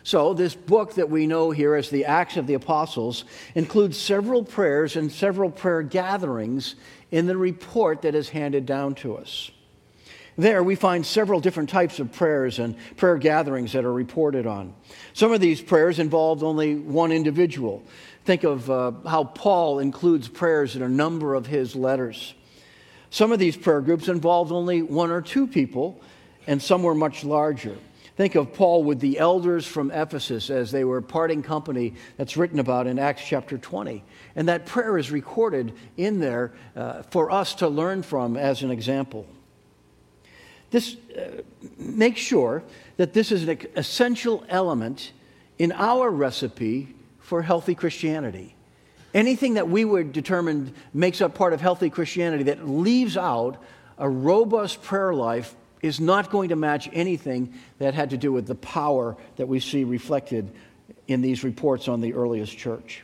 So, 0.03 0.33
this 0.33 0.55
book 0.55 0.95
that 0.95 1.09
we 1.09 1.27
know 1.27 1.51
here 1.51 1.75
as 1.75 1.89
the 1.89 2.05
Acts 2.05 2.37
of 2.37 2.47
the 2.47 2.53
Apostles 2.53 3.25
includes 3.55 3.97
several 3.97 4.43
prayers 4.43 4.95
and 4.95 5.11
several 5.11 5.51
prayer 5.51 5.81
gatherings 5.81 6.75
in 7.11 7.27
the 7.27 7.37
report 7.37 8.03
that 8.03 8.15
is 8.15 8.29
handed 8.29 8.65
down 8.65 8.95
to 8.95 9.17
us. 9.17 9.51
There, 10.37 10.63
we 10.63 10.75
find 10.75 11.03
several 11.05 11.39
different 11.39 11.69
types 11.69 11.99
of 11.99 12.11
prayers 12.13 12.59
and 12.59 12.75
prayer 12.95 13.17
gatherings 13.17 13.73
that 13.73 13.85
are 13.85 13.93
reported 13.93 14.45
on. 14.45 14.75
Some 15.13 15.33
of 15.33 15.41
these 15.41 15.61
prayers 15.61 15.97
involved 15.97 16.43
only 16.43 16.75
one 16.75 17.11
individual. 17.11 17.83
Think 18.27 18.43
of 18.43 18.69
uh, 18.69 18.91
how 19.05 19.23
Paul 19.23 19.79
includes 19.79 20.27
prayers 20.27 20.75
in 20.75 20.81
a 20.81 20.89
number 20.89 21.33
of 21.33 21.47
his 21.47 21.77
letters. 21.77 22.33
Some 23.09 23.31
of 23.31 23.39
these 23.39 23.55
prayer 23.55 23.79
groups 23.79 24.09
involved 24.09 24.51
only 24.51 24.81
one 24.81 25.11
or 25.11 25.21
two 25.21 25.47
people, 25.47 26.01
and 26.45 26.61
some 26.61 26.83
were 26.83 26.93
much 26.93 27.23
larger. 27.23 27.77
Think 28.17 28.35
of 28.35 28.51
Paul 28.51 28.83
with 28.83 28.99
the 28.99 29.17
elders 29.17 29.65
from 29.65 29.91
Ephesus 29.91 30.49
as 30.49 30.71
they 30.71 30.83
were 30.83 30.99
parting 30.99 31.41
company 31.41 31.93
that's 32.17 32.35
written 32.35 32.59
about 32.59 32.85
in 32.85 32.99
Acts 32.99 33.23
chapter 33.25 33.57
20. 33.57 34.03
And 34.35 34.49
that 34.49 34.65
prayer 34.65 34.97
is 34.97 35.09
recorded 35.09 35.71
in 35.95 36.19
there 36.19 36.51
uh, 36.75 37.03
for 37.03 37.31
us 37.31 37.55
to 37.55 37.69
learn 37.69 38.03
from 38.03 38.35
as 38.35 38.61
an 38.61 38.71
example. 38.71 39.25
This 40.69 40.97
uh, 41.17 41.43
makes 41.77 42.19
sure 42.19 42.61
that 42.97 43.13
this 43.13 43.31
is 43.31 43.47
an 43.47 43.57
essential 43.77 44.43
element 44.49 45.13
in 45.57 45.71
our 45.71 46.09
recipe 46.09 46.93
for 47.27 47.41
healthy 47.41 47.75
Christianity. 47.75 48.55
Anything 49.13 49.55
that 49.55 49.67
we 49.67 49.83
would 49.83 50.13
determine 50.13 50.73
makes 50.93 51.19
up 51.19 51.35
part 51.35 51.51
of 51.51 51.59
healthy 51.59 51.89
Christianity 51.89 52.43
that 52.43 52.69
leaves 52.69 53.17
out 53.17 53.61
a 53.97 54.07
robust 54.07 54.81
prayer 54.81 55.13
life 55.13 55.53
is 55.81 55.99
not 55.99 56.31
going 56.31 56.49
to 56.49 56.55
match 56.55 56.89
anything 56.93 57.53
that 57.79 57.93
had 57.93 58.11
to 58.11 58.17
do 58.17 58.31
with 58.31 58.47
the 58.47 58.55
power 58.55 59.17
that 59.35 59.45
we 59.45 59.59
see 59.59 59.83
reflected 59.83 60.49
in 61.09 61.19
these 61.19 61.43
reports 61.43 61.89
on 61.89 61.99
the 61.99 62.13
earliest 62.13 62.57
church. 62.57 63.03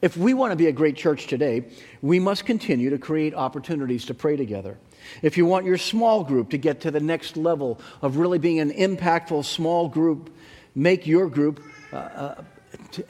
If 0.00 0.16
we 0.16 0.34
want 0.34 0.52
to 0.52 0.56
be 0.56 0.68
a 0.68 0.72
great 0.72 0.94
church 0.94 1.26
today, 1.26 1.64
we 2.00 2.20
must 2.20 2.46
continue 2.46 2.90
to 2.90 2.98
create 2.98 3.34
opportunities 3.34 4.04
to 4.04 4.14
pray 4.14 4.36
together. 4.36 4.78
If 5.20 5.36
you 5.36 5.46
want 5.46 5.66
your 5.66 5.78
small 5.78 6.22
group 6.22 6.50
to 6.50 6.58
get 6.58 6.82
to 6.82 6.92
the 6.92 7.00
next 7.00 7.36
level 7.36 7.80
of 8.02 8.18
really 8.18 8.38
being 8.38 8.60
an 8.60 8.70
impactful 8.70 9.44
small 9.46 9.88
group, 9.88 10.32
make 10.76 11.08
your 11.08 11.28
group 11.28 11.60
uh, 11.92 11.96
uh, 11.96 12.44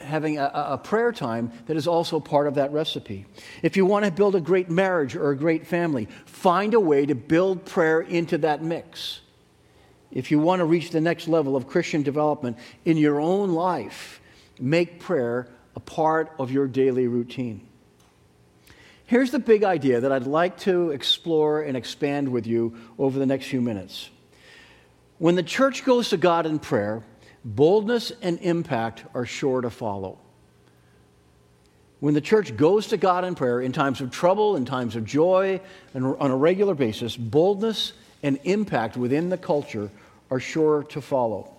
having 0.01 0.37
a, 0.37 0.51
a, 0.53 0.77
prayer 0.77 1.11
time 1.11 1.51
that 1.67 1.77
is 1.77 1.87
also 1.87 2.19
part 2.19 2.47
of 2.47 2.55
that 2.55 2.71
recipe. 2.71 3.25
If 3.61 3.77
you 3.77 3.85
want 3.85 4.05
to 4.05 4.11
build 4.11 4.35
a 4.35 4.41
great 4.41 4.69
marriage 4.69 5.15
or 5.15 5.31
a 5.31 5.37
great 5.37 5.65
family, 5.65 6.07
find 6.25 6.73
a 6.73 6.79
way 6.79 7.05
to 7.05 7.15
build 7.15 7.65
prayer 7.65 8.01
into 8.01 8.37
that 8.39 8.61
mix. 8.61 9.21
If 10.11 10.31
you 10.31 10.39
want 10.39 10.59
to 10.59 10.65
reach 10.65 10.91
the 10.91 11.01
next 11.01 11.27
level 11.27 11.55
of 11.55 11.67
Christian 11.67 12.03
development 12.03 12.57
in 12.85 12.97
your 12.97 13.19
own 13.19 13.51
life, 13.51 14.21
make 14.59 14.99
prayer 14.99 15.47
a 15.75 15.79
part 15.79 16.31
of 16.39 16.51
your 16.51 16.67
daily 16.67 17.07
routine. 17.07 17.67
Here's 19.05 19.31
the 19.31 19.39
big 19.39 19.63
idea 19.63 20.01
that 20.01 20.11
I'd 20.11 20.27
like 20.27 20.57
to 20.59 20.91
explore 20.91 21.63
and 21.63 21.75
expand 21.75 22.29
with 22.29 22.45
you 22.45 22.77
over 22.97 23.17
the 23.17 23.25
next 23.25 23.47
few 23.47 23.61
minutes. 23.61 24.09
When 25.17 25.35
the 25.35 25.43
church 25.43 25.83
goes 25.83 26.09
to 26.09 26.17
God 26.17 26.45
in 26.45 26.59
prayer, 26.59 27.03
boldness 27.55 28.11
and 28.21 28.39
impact 28.39 29.03
are 29.13 29.25
sure 29.25 29.61
to 29.61 29.69
follow. 29.69 30.19
When 31.99 32.13
the 32.13 32.21
church 32.21 32.55
goes 32.55 32.87
to 32.87 32.97
God 32.97 33.25
in 33.25 33.35
prayer 33.35 33.59
in 33.59 33.71
times 33.71 33.99
of 34.01 34.11
trouble, 34.11 34.55
in 34.55 34.65
times 34.65 34.95
of 34.95 35.03
joy, 35.03 35.59
and 35.93 36.05
on 36.05 36.31
a 36.31 36.37
regular 36.37 36.75
basis, 36.75 37.17
boldness 37.17 37.93
and 38.23 38.39
impact 38.43 38.95
within 38.95 39.29
the 39.29 39.37
culture 39.37 39.89
are 40.31 40.39
sure 40.39 40.83
to 40.83 41.01
follow. 41.01 41.53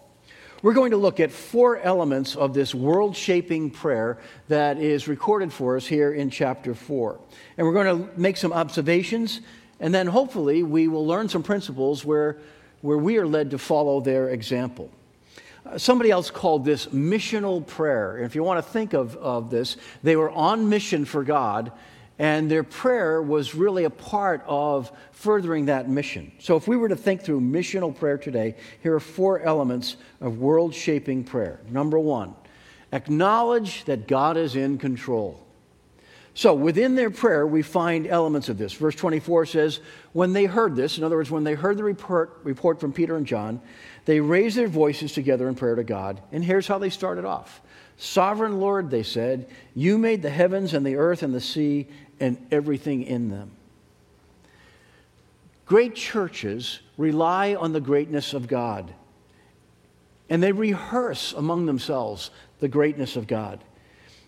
We're 0.63 0.75
going 0.75 0.93
to 0.93 0.97
look 0.97 1.21
at 1.21 1.31
four 1.31 1.79
elements 1.79 2.37
of 2.37 2.55
this 2.55 2.75
world 2.75 3.17
shaping 3.17 3.71
prayer 3.71 4.19
that 4.49 4.79
is 4.79 5.09
recorded 5.09 5.53
for 5.53 5.77
us 5.77 5.87
here 5.87 6.13
in 6.13 6.31
chapter 6.31 6.75
4. 6.75 7.19
And 7.57 7.67
we're 7.67 7.73
going 7.73 8.05
to 8.05 8.21
make 8.21 8.37
some 8.37 8.53
observations, 8.53 9.41
and 9.81 9.93
then 9.93 10.07
hopefully 10.07 10.63
we 10.63 10.87
will 10.87 11.07
learn 11.07 11.29
some 11.29 11.43
principles 11.43 12.05
where, 12.05 12.37
where 12.83 12.99
we 12.99 13.17
are 13.17 13.27
led 13.27 13.51
to 13.53 13.59
follow 13.59 14.01
their 14.01 14.29
example. 14.29 14.91
Uh, 15.67 15.77
somebody 15.77 16.11
else 16.11 16.31
called 16.31 16.65
this 16.65 16.87
missional 16.87 17.67
prayer. 17.67 18.19
If 18.19 18.35
you 18.35 18.43
want 18.43 18.65
to 18.65 18.71
think 18.71 18.95
of, 18.95 19.17
of 19.17 19.51
this, 19.51 19.77
they 20.03 20.17
were 20.17 20.31
on 20.31 20.69
mission 20.69 21.05
for 21.05 21.23
God, 21.23 21.73
and 22.19 22.51
their 22.51 22.63
prayer 22.65 23.23
was 23.23 23.55
really 23.55 23.85
a 23.85 23.91
part 23.91 24.43
of 24.47 24.91
furthering 25.13 25.67
that 25.67 25.89
mission. 25.89 26.33
So, 26.39 26.57
if 26.57 26.67
we 26.67 26.77
were 26.77 26.89
to 26.89 26.97
think 26.97 27.23
through 27.23 27.41
missional 27.41 27.95
prayer 27.95 28.19
today, 28.19 28.57
here 28.83 28.95
are 28.95 29.01
four 29.01 29.41
elements 29.41 29.97
of 30.21 30.39
world 30.39 30.75
shaping 30.75 31.25
prayer. 31.25 31.61
Number 31.69 31.99
one, 31.99 32.35
acknowledge 32.93 33.85
that 33.85 34.09
God 34.09 34.37
is 34.37 34.57
in 34.57 34.79
control. 34.79 35.47
So, 36.35 36.55
within 36.55 36.95
their 36.95 37.11
prayer, 37.11 37.47
we 37.47 37.63
find 37.63 38.07
elements 38.07 38.49
of 38.49 38.57
this. 38.57 38.73
Verse 38.73 38.95
24 38.95 39.47
says, 39.47 39.81
When 40.13 40.33
they 40.33 40.45
heard 40.45 40.77
this, 40.77 40.97
in 40.97 41.05
other 41.05 41.17
words, 41.17 41.31
when 41.31 41.45
they 41.45 41.55
heard 41.55 41.77
the 41.77 41.85
report, 41.85 42.39
report 42.45 42.81
from 42.81 42.93
Peter 42.93 43.17
and 43.17 43.27
John, 43.27 43.61
they 44.05 44.21
raised 44.21 44.57
their 44.57 44.69
voices 44.69 45.13
together 45.13 45.49
in 45.49 45.55
prayer 45.55 45.75
to 45.75 45.85
God. 45.85 46.21
And 46.31 46.45
here's 46.45 46.69
how 46.69 46.79
they 46.79 46.91
started 46.91 47.25
off 47.25 47.61
Sovereign 47.97 48.61
Lord, 48.61 48.91
they 48.91 49.03
said, 49.03 49.49
you 49.75 49.99
made 49.99 50.23
the 50.23 50.31
heavens 50.31 50.73
and 50.73 50.87
the 50.87 50.97
earth 50.97 51.23
and 51.23 51.35
the 51.35 51.41
sea 51.41 51.87
and 52.19 52.39
everything 52.51 53.03
in 53.03 53.29
them. 53.29 53.51
Great 55.67 55.95
churches 55.95 56.81
rely 56.97 57.55
on 57.55 57.73
the 57.73 57.81
greatness 57.81 58.35
of 58.35 58.49
God, 58.49 58.93
and 60.29 60.43
they 60.43 60.53
rehearse 60.53 61.33
among 61.33 61.67
themselves 61.67 62.31
the 62.61 62.69
greatness 62.69 63.17
of 63.17 63.27
God. 63.27 63.63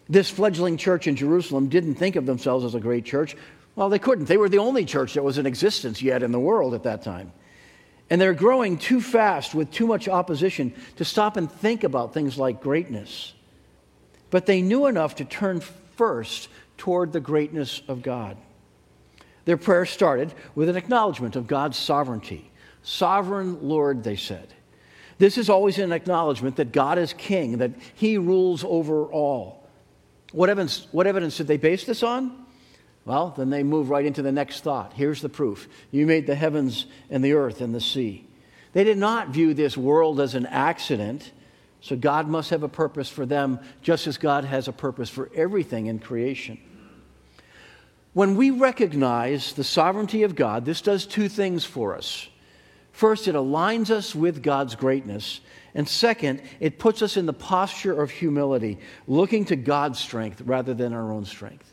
This 0.09 0.31
fledgling 0.31 0.77
church 0.77 1.07
in 1.07 1.17
Jerusalem 1.17 1.69
didn't 1.69 1.95
think 1.95 2.17
of 2.17 2.27
themselves 2.27 2.65
as 2.65 2.75
a 2.75 2.81
great 2.81 3.05
church. 3.05 3.37
Well, 3.75 3.89
they 3.89 3.99
couldn't. 3.99 4.27
They 4.27 4.37
were 4.37 4.49
the 4.49 4.59
only 4.59 4.85
church 4.85 5.15
that 5.15 5.23
was 5.23 5.39
in 5.39 5.47
existence 5.47 6.03
yet 6.03 6.23
in 6.23 6.33
the 6.33 6.41
world 6.41 6.75
at 6.75 6.83
that 6.83 7.03
time. 7.03 7.33
And 8.11 8.21
they're 8.21 8.35
growing 8.35 8.77
too 8.77 9.01
fast 9.01 9.55
with 9.55 9.71
too 9.71 9.87
much 9.87 10.09
opposition 10.09 10.75
to 10.97 11.05
stop 11.05 11.37
and 11.37 11.51
think 11.51 11.83
about 11.85 12.13
things 12.13 12.37
like 12.37 12.61
greatness. 12.61 13.33
But 14.31 14.45
they 14.47 14.61
knew 14.61 14.87
enough 14.87 15.15
to 15.17 15.25
turn 15.25 15.61
first 15.97 16.49
toward 16.77 17.13
the 17.13 17.21
greatness 17.21 17.81
of 17.89 18.03
God. 18.03 18.37
Their 19.45 19.57
prayer 19.57 19.87
started 19.87 20.35
with 20.55 20.69
an 20.69 20.77
acknowledgement 20.77 21.37
of 21.37 21.47
God's 21.47 21.79
sovereignty. 21.79 22.51
Sovereign 22.83 23.67
Lord, 23.67 24.05
they 24.05 24.17
said. 24.17 24.53
This 25.19 25.39
is 25.39 25.49
always 25.49 25.79
an 25.79 25.93
acknowledgement 25.93 26.57
that 26.57 26.73
God 26.73 26.99
is 26.99 27.13
king, 27.13 27.59
that 27.59 27.73
he 27.95 28.19
rules 28.19 28.65
over 28.65 29.05
all. 29.05 29.62
What 30.33 30.49
evidence, 30.49 30.87
what 30.93 31.07
evidence 31.07 31.37
did 31.37 31.47
they 31.47 31.59
base 31.59 31.85
this 31.85 32.03
on? 32.03 32.47
Well, 33.05 33.35
then 33.37 33.51
they 33.51 33.63
move 33.63 33.91
right 33.91 34.05
into 34.05 34.23
the 34.23 34.33
next 34.33 34.63
thought. 34.63 34.93
Here's 34.95 35.21
the 35.21 35.29
proof 35.29 35.69
You 35.91 36.07
made 36.07 36.27
the 36.27 36.35
heavens 36.35 36.87
and 37.11 37.25
the 37.25 37.35
earth 37.35 37.61
and 37.61 37.75
the 37.75 37.81
sea. 37.81 38.27
They 38.73 38.85
did 38.85 38.99
not 38.99 39.29
view 39.29 39.55
this 39.55 39.77
world 39.77 40.21
as 40.21 40.35
an 40.35 40.47
accident, 40.47 41.31
so 41.81 41.97
God 41.97 42.29
must 42.29 42.51
have 42.51 42.63
a 42.63 42.69
purpose 42.69 43.09
for 43.09 43.27
them, 43.27 43.61
just 43.83 44.07
as 44.07 44.17
God 44.17 44.45
has 44.45 44.69
a 44.69 44.73
purpose 44.73 45.11
for 45.11 45.31
everything 45.35 45.87
in 45.87 45.99
creation. 45.99 46.59
When 48.15 48.37
we 48.37 48.51
recognize 48.51 49.53
the 49.53 49.65
sovereignty 49.65 50.23
of 50.23 50.35
God, 50.35 50.65
this 50.65 50.81
does 50.81 51.07
two 51.07 51.29
things 51.29 51.65
for 51.65 51.97
us. 51.97 52.29
First, 52.93 53.27
it 53.27 53.35
aligns 53.35 53.91
us 53.91 54.15
with 54.15 54.43
God's 54.43 54.77
greatness. 54.77 55.41
And 55.75 55.89
second, 55.89 56.43
it 56.61 56.79
puts 56.79 57.03
us 57.03 57.17
in 57.17 57.27
the 57.27 57.33
posture 57.33 58.01
of 58.01 58.11
humility, 58.11 58.79
looking 59.07 59.47
to 59.47 59.57
God's 59.57 59.99
strength 59.99 60.43
rather 60.43 60.75
than 60.75 60.93
our 60.93 61.11
own 61.11 61.25
strength. 61.25 61.73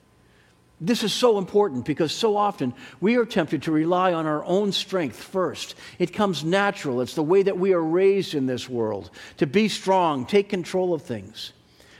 This 0.81 1.03
is 1.03 1.11
so 1.11 1.37
important 1.37 1.83
because 1.83 2.13
so 2.13 2.37
often 2.37 2.73
we 3.01 3.17
are 3.17 3.25
tempted 3.25 3.63
to 3.63 3.71
rely 3.71 4.13
on 4.13 4.25
our 4.25 4.45
own 4.45 4.71
strength 4.71 5.17
first. 5.17 5.75
It 5.99 6.13
comes 6.13 6.45
natural, 6.45 7.01
it's 7.01 7.15
the 7.15 7.23
way 7.23 7.43
that 7.43 7.59
we 7.59 7.73
are 7.73 7.83
raised 7.83 8.33
in 8.33 8.45
this 8.45 8.69
world 8.69 9.11
to 9.37 9.45
be 9.45 9.67
strong, 9.67 10.25
take 10.25 10.47
control 10.47 10.93
of 10.93 11.01
things. 11.01 11.51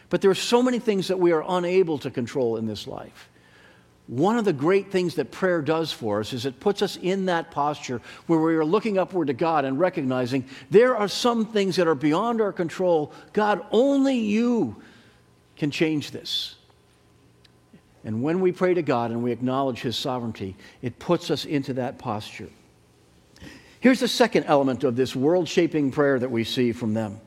But 0.09 0.21
there 0.21 0.31
are 0.31 0.35
so 0.35 0.63
many 0.63 0.79
things 0.79 1.09
that 1.09 1.19
we 1.19 1.33
are 1.33 1.43
unable 1.47 1.97
to 1.99 2.09
control 2.09 2.55
in 2.55 2.67
this 2.67 2.87
life. 2.87 3.28
One 4.09 4.39
of 4.39 4.45
the 4.45 4.53
great 4.53 4.91
things 4.91 5.13
that 5.15 5.29
prayer 5.29 5.61
does 5.61 5.91
for 5.91 6.19
us 6.19 6.33
is 6.33 6.47
it 6.47 6.59
puts 6.59 6.81
us 6.81 6.97
in 6.97 7.27
that 7.27 7.51
posture 7.51 8.01
where 8.25 8.39
we 8.39 8.55
are 8.55 8.65
looking 8.65 8.97
upward 8.97 9.27
to 9.27 9.33
God 9.33 9.65
and 9.65 9.79
recognizing 9.79 10.45
there 10.71 10.97
are 10.97 11.07
some 11.07 11.45
things 11.45 11.75
that 11.75 11.87
are 11.87 11.93
beyond 11.93 12.41
our 12.41 12.51
control. 12.51 13.13
God, 13.33 13.63
only 13.69 14.17
you 14.17 14.77
can 15.57 15.69
change 15.69 16.09
this. 16.09 16.55
And 18.03 18.23
when 18.23 18.41
we 18.41 18.51
pray 18.51 18.73
to 18.73 18.81
God 18.81 19.11
and 19.11 19.21
we 19.21 19.31
acknowledge 19.31 19.81
His 19.81 19.95
sovereignty, 19.95 20.55
it 20.81 20.97
puts 20.97 21.29
us 21.29 21.45
into 21.45 21.73
that 21.73 21.99
posture. 21.99 22.49
Here's 23.79 23.99
the 23.99 24.07
second 24.07 24.45
element 24.45 24.83
of 24.83 24.95
this 24.95 25.15
world 25.15 25.47
shaping 25.47 25.91
prayer 25.91 26.17
that 26.17 26.31
we 26.31 26.45
see 26.45 26.71
from 26.71 26.95
them 26.95 27.21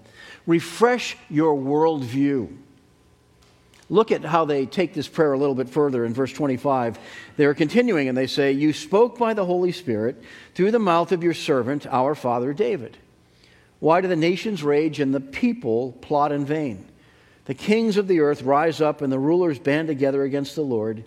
refresh 0.48 1.16
your 1.30 1.56
worldview. 1.56 2.56
Look 3.88 4.10
at 4.10 4.24
how 4.24 4.44
they 4.44 4.66
take 4.66 4.94
this 4.94 5.08
prayer 5.08 5.32
a 5.32 5.38
little 5.38 5.54
bit 5.54 5.68
further 5.68 6.04
in 6.04 6.14
verse 6.14 6.32
25. 6.32 6.98
They're 7.36 7.54
continuing 7.54 8.08
and 8.08 8.16
they 8.16 8.26
say, 8.26 8.52
You 8.52 8.72
spoke 8.72 9.18
by 9.18 9.34
the 9.34 9.44
Holy 9.44 9.72
Spirit 9.72 10.22
through 10.54 10.70
the 10.70 10.78
mouth 10.78 11.12
of 11.12 11.22
your 11.22 11.34
servant, 11.34 11.86
our 11.86 12.14
father 12.14 12.52
David. 12.52 12.96
Why 13.80 14.00
do 14.00 14.08
the 14.08 14.16
nations 14.16 14.62
rage 14.62 15.00
and 15.00 15.12
the 15.12 15.20
people 15.20 15.92
plot 16.00 16.32
in 16.32 16.44
vain? 16.44 16.88
The 17.46 17.54
kings 17.54 17.96
of 17.96 18.06
the 18.06 18.20
earth 18.20 18.42
rise 18.42 18.80
up 18.80 19.02
and 19.02 19.12
the 19.12 19.18
rulers 19.18 19.58
band 19.58 19.88
together 19.88 20.22
against 20.22 20.54
the 20.54 20.62
Lord 20.62 21.04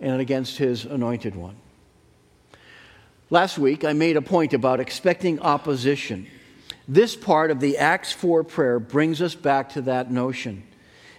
and 0.00 0.20
against 0.20 0.58
his 0.58 0.84
anointed 0.84 1.36
one. 1.36 1.56
Last 3.30 3.58
week, 3.58 3.84
I 3.84 3.92
made 3.92 4.16
a 4.16 4.22
point 4.22 4.52
about 4.52 4.80
expecting 4.80 5.40
opposition. 5.40 6.26
This 6.88 7.16
part 7.16 7.50
of 7.50 7.60
the 7.60 7.78
Acts 7.78 8.12
4 8.12 8.44
prayer 8.44 8.78
brings 8.78 9.22
us 9.22 9.34
back 9.34 9.70
to 9.70 9.82
that 9.82 10.10
notion. 10.10 10.64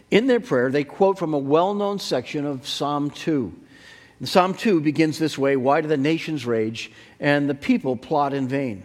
In 0.10 0.28
their 0.28 0.40
prayer, 0.40 0.72
they 0.72 0.84
quote 0.84 1.20
from 1.20 1.34
a 1.34 1.38
well 1.38 1.74
known 1.74 2.00
section 2.00 2.46
of 2.46 2.68
Psalm 2.68 3.10
2. 3.10 3.54
And 4.20 4.30
Psalm 4.30 4.54
2 4.54 4.82
begins 4.82 5.20
this 5.20 5.38
way 5.38 5.56
Why 5.56 5.82
do 5.82 5.88
the 5.88 5.98
nations 5.98 6.46
rage 6.46 6.92
and 7.20 7.50
the 7.50 7.56
people 7.56 7.96
plot 7.96 8.34
in 8.34 8.48
vain? 8.48 8.84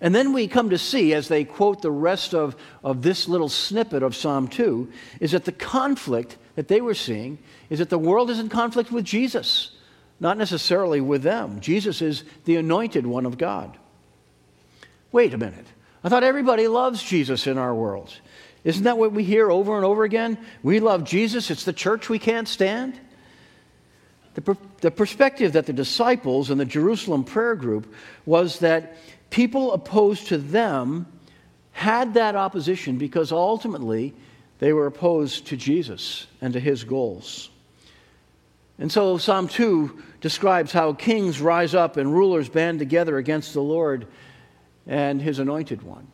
And 0.00 0.14
then 0.14 0.32
we 0.32 0.48
come 0.48 0.70
to 0.70 0.78
see, 0.78 1.14
as 1.14 1.28
they 1.28 1.44
quote 1.44 1.80
the 1.80 1.90
rest 1.90 2.34
of, 2.34 2.56
of 2.82 3.02
this 3.02 3.26
little 3.26 3.48
snippet 3.48 4.02
of 4.02 4.14
Psalm 4.14 4.48
2, 4.48 4.90
is 5.20 5.32
that 5.32 5.44
the 5.44 5.52
conflict 5.52 6.36
that 6.56 6.68
they 6.68 6.80
were 6.80 6.94
seeing 6.94 7.38
is 7.70 7.78
that 7.78 7.90
the 7.90 7.98
world 7.98 8.30
is 8.30 8.38
in 8.38 8.48
conflict 8.48 8.92
with 8.92 9.04
Jesus, 9.04 9.70
not 10.20 10.36
necessarily 10.36 11.00
with 11.00 11.22
them. 11.22 11.60
Jesus 11.60 12.02
is 12.02 12.24
the 12.44 12.56
anointed 12.56 13.06
one 13.06 13.24
of 13.24 13.38
God. 13.38 13.76
Wait 15.10 15.32
a 15.32 15.38
minute. 15.38 15.66
I 16.02 16.08
thought 16.08 16.24
everybody 16.24 16.68
loves 16.68 17.02
Jesus 17.02 17.46
in 17.46 17.56
our 17.56 17.74
world. 17.74 18.14
Isn't 18.64 18.84
that 18.84 18.98
what 18.98 19.12
we 19.12 19.24
hear 19.24 19.50
over 19.50 19.76
and 19.76 19.84
over 19.84 20.04
again? 20.04 20.38
We 20.62 20.80
love 20.80 21.04
Jesus, 21.04 21.50
it's 21.50 21.64
the 21.64 21.72
church 21.72 22.08
we 22.08 22.18
can't 22.18 22.48
stand. 22.48 22.98
The, 24.34 24.40
per- 24.40 24.56
the 24.80 24.90
perspective 24.90 25.52
that 25.52 25.66
the 25.66 25.72
disciples 25.72 26.50
and 26.50 26.58
the 26.58 26.64
Jerusalem 26.64 27.24
prayer 27.24 27.54
group 27.54 27.94
was 28.26 28.58
that 28.60 28.96
people 29.30 29.72
opposed 29.72 30.28
to 30.28 30.38
them 30.38 31.06
had 31.72 32.14
that 32.14 32.34
opposition 32.34 32.98
because 32.98 33.32
ultimately 33.32 34.14
they 34.58 34.72
were 34.72 34.86
opposed 34.86 35.46
to 35.48 35.56
Jesus 35.56 36.26
and 36.40 36.52
to 36.54 36.60
his 36.60 36.84
goals. 36.84 37.50
And 38.78 38.90
so 38.90 39.18
Psalm 39.18 39.46
2 39.46 40.02
describes 40.20 40.72
how 40.72 40.94
kings 40.94 41.40
rise 41.40 41.74
up 41.74 41.96
and 41.96 42.12
rulers 42.12 42.48
band 42.48 42.78
together 42.78 43.18
against 43.18 43.52
the 43.52 43.62
Lord 43.62 44.06
and 44.86 45.20
his 45.20 45.38
anointed 45.38 45.82
one. 45.82 46.08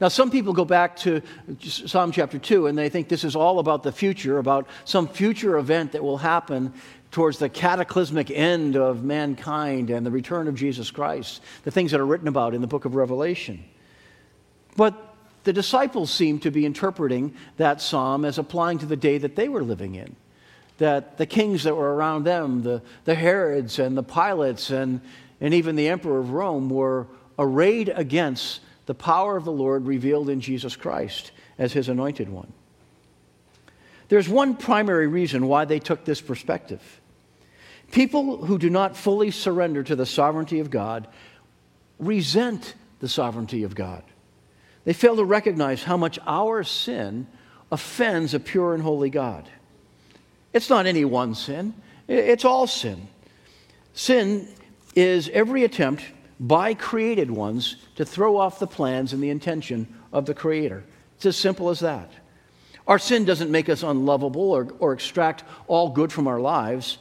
Now, 0.00 0.08
some 0.08 0.30
people 0.30 0.54
go 0.54 0.64
back 0.64 0.96
to 0.96 1.20
Psalm 1.60 2.10
chapter 2.10 2.38
2 2.38 2.68
and 2.68 2.78
they 2.78 2.88
think 2.88 3.08
this 3.08 3.22
is 3.22 3.36
all 3.36 3.58
about 3.58 3.82
the 3.82 3.92
future, 3.92 4.38
about 4.38 4.66
some 4.84 5.06
future 5.06 5.58
event 5.58 5.92
that 5.92 6.02
will 6.02 6.16
happen 6.16 6.72
towards 7.10 7.38
the 7.38 7.48
cataclysmic 7.48 8.30
end 8.30 8.76
of 8.76 9.04
mankind 9.04 9.90
and 9.90 10.06
the 10.06 10.10
return 10.10 10.48
of 10.48 10.54
Jesus 10.54 10.90
Christ, 10.90 11.42
the 11.64 11.70
things 11.70 11.90
that 11.90 12.00
are 12.00 12.06
written 12.06 12.28
about 12.28 12.54
in 12.54 12.62
the 12.62 12.66
book 12.66 12.86
of 12.86 12.94
Revelation. 12.94 13.62
But 14.76 14.94
the 15.44 15.52
disciples 15.52 16.10
seem 16.10 16.38
to 16.40 16.50
be 16.50 16.64
interpreting 16.64 17.34
that 17.58 17.82
psalm 17.82 18.24
as 18.24 18.38
applying 18.38 18.78
to 18.78 18.86
the 18.86 18.96
day 18.96 19.18
that 19.18 19.36
they 19.36 19.48
were 19.48 19.62
living 19.62 19.96
in. 19.96 20.16
That 20.78 21.18
the 21.18 21.26
kings 21.26 21.64
that 21.64 21.76
were 21.76 21.94
around 21.94 22.24
them, 22.24 22.62
the, 22.62 22.80
the 23.04 23.14
Herods 23.14 23.78
and 23.78 23.98
the 23.98 24.04
Pilates 24.04 24.70
and, 24.70 25.02
and 25.42 25.52
even 25.52 25.76
the 25.76 25.88
emperor 25.88 26.20
of 26.20 26.30
Rome, 26.30 26.70
were 26.70 27.06
arrayed 27.38 27.90
against 27.94 28.60
the 28.90 28.94
power 28.94 29.36
of 29.36 29.44
the 29.44 29.52
Lord 29.52 29.86
revealed 29.86 30.28
in 30.28 30.40
Jesus 30.40 30.74
Christ 30.74 31.30
as 31.60 31.72
his 31.72 31.88
anointed 31.88 32.28
one. 32.28 32.52
There's 34.08 34.28
one 34.28 34.56
primary 34.56 35.06
reason 35.06 35.46
why 35.46 35.64
they 35.64 35.78
took 35.78 36.04
this 36.04 36.20
perspective. 36.20 36.82
People 37.92 38.44
who 38.44 38.58
do 38.58 38.68
not 38.68 38.96
fully 38.96 39.30
surrender 39.30 39.84
to 39.84 39.94
the 39.94 40.06
sovereignty 40.06 40.58
of 40.58 40.72
God 40.72 41.06
resent 42.00 42.74
the 42.98 43.06
sovereignty 43.08 43.62
of 43.62 43.76
God. 43.76 44.02
They 44.82 44.92
fail 44.92 45.14
to 45.14 45.24
recognize 45.24 45.84
how 45.84 45.96
much 45.96 46.18
our 46.26 46.64
sin 46.64 47.28
offends 47.70 48.34
a 48.34 48.40
pure 48.40 48.74
and 48.74 48.82
holy 48.82 49.08
God. 49.08 49.48
It's 50.52 50.68
not 50.68 50.86
any 50.86 51.04
one 51.04 51.36
sin, 51.36 51.74
it's 52.08 52.44
all 52.44 52.66
sin. 52.66 53.06
Sin 53.94 54.48
is 54.96 55.28
every 55.28 55.62
attempt 55.62 56.02
by 56.40 56.72
created 56.72 57.30
ones 57.30 57.76
to 57.96 58.04
throw 58.04 58.38
off 58.38 58.58
the 58.58 58.66
plans 58.66 59.12
and 59.12 59.22
the 59.22 59.28
intention 59.28 59.86
of 60.10 60.24
the 60.24 60.34
Creator. 60.34 60.82
It's 61.16 61.26
as 61.26 61.36
simple 61.36 61.68
as 61.68 61.80
that. 61.80 62.10
Our 62.86 62.98
sin 62.98 63.26
doesn't 63.26 63.50
make 63.50 63.68
us 63.68 63.82
unlovable 63.82 64.50
or, 64.50 64.68
or 64.78 64.94
extract 64.94 65.44
all 65.68 65.90
good 65.90 66.10
from 66.10 66.26
our 66.26 66.40
lives, 66.40 66.96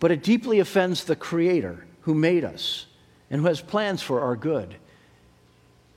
but 0.00 0.10
it 0.10 0.24
deeply 0.24 0.58
offends 0.58 1.04
the 1.04 1.14
Creator 1.14 1.86
who 2.02 2.14
made 2.14 2.44
us 2.44 2.86
and 3.30 3.40
who 3.40 3.46
has 3.46 3.60
plans 3.60 4.02
for 4.02 4.20
our 4.20 4.34
good. 4.34 4.74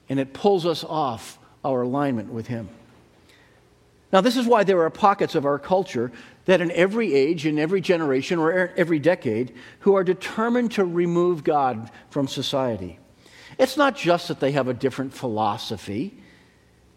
And 0.07 0.19
it 0.19 0.33
pulls 0.33 0.67
us 0.67 0.83
off 0.83 1.39
our 1.65 1.81
alignment 1.81 2.31
with 2.31 2.45
Him. 2.45 2.69
Now, 4.11 4.21
this 4.21 4.37
is 4.37 4.45
why 4.45 4.63
there 4.63 4.83
are 4.83 4.89
pockets 4.91 5.33
of 5.33 5.47
our 5.47 5.57
culture 5.57 6.11
that 6.45 6.61
in 6.61 6.71
every 6.71 7.13
age, 7.13 7.45
in 7.45 7.57
every 7.57 7.81
generation, 7.81 8.39
or 8.39 8.71
every 8.75 8.99
decade, 8.99 9.53
who 9.79 9.95
are 9.95 10.03
determined 10.03 10.71
to 10.73 10.83
remove 10.83 11.43
God 11.43 11.89
from 12.09 12.27
society. 12.27 12.99
It's 13.57 13.77
not 13.77 13.95
just 13.95 14.27
that 14.27 14.39
they 14.39 14.51
have 14.51 14.67
a 14.67 14.73
different 14.73 15.13
philosophy. 15.13 16.17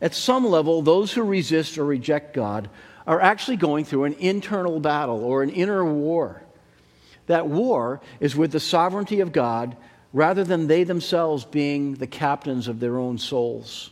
At 0.00 0.14
some 0.14 0.46
level, 0.46 0.82
those 0.82 1.12
who 1.12 1.22
resist 1.22 1.78
or 1.78 1.84
reject 1.84 2.34
God 2.34 2.68
are 3.06 3.20
actually 3.20 3.56
going 3.56 3.84
through 3.84 4.04
an 4.04 4.14
internal 4.14 4.80
battle 4.80 5.22
or 5.22 5.42
an 5.42 5.50
inner 5.50 5.84
war. 5.84 6.42
That 7.26 7.46
war 7.46 8.00
is 8.20 8.36
with 8.36 8.52
the 8.52 8.60
sovereignty 8.60 9.20
of 9.20 9.32
God 9.32 9.76
rather 10.12 10.44
than 10.44 10.66
they 10.66 10.84
themselves 10.84 11.44
being 11.44 11.94
the 11.94 12.06
captains 12.06 12.68
of 12.68 12.80
their 12.80 12.98
own 12.98 13.18
souls. 13.18 13.90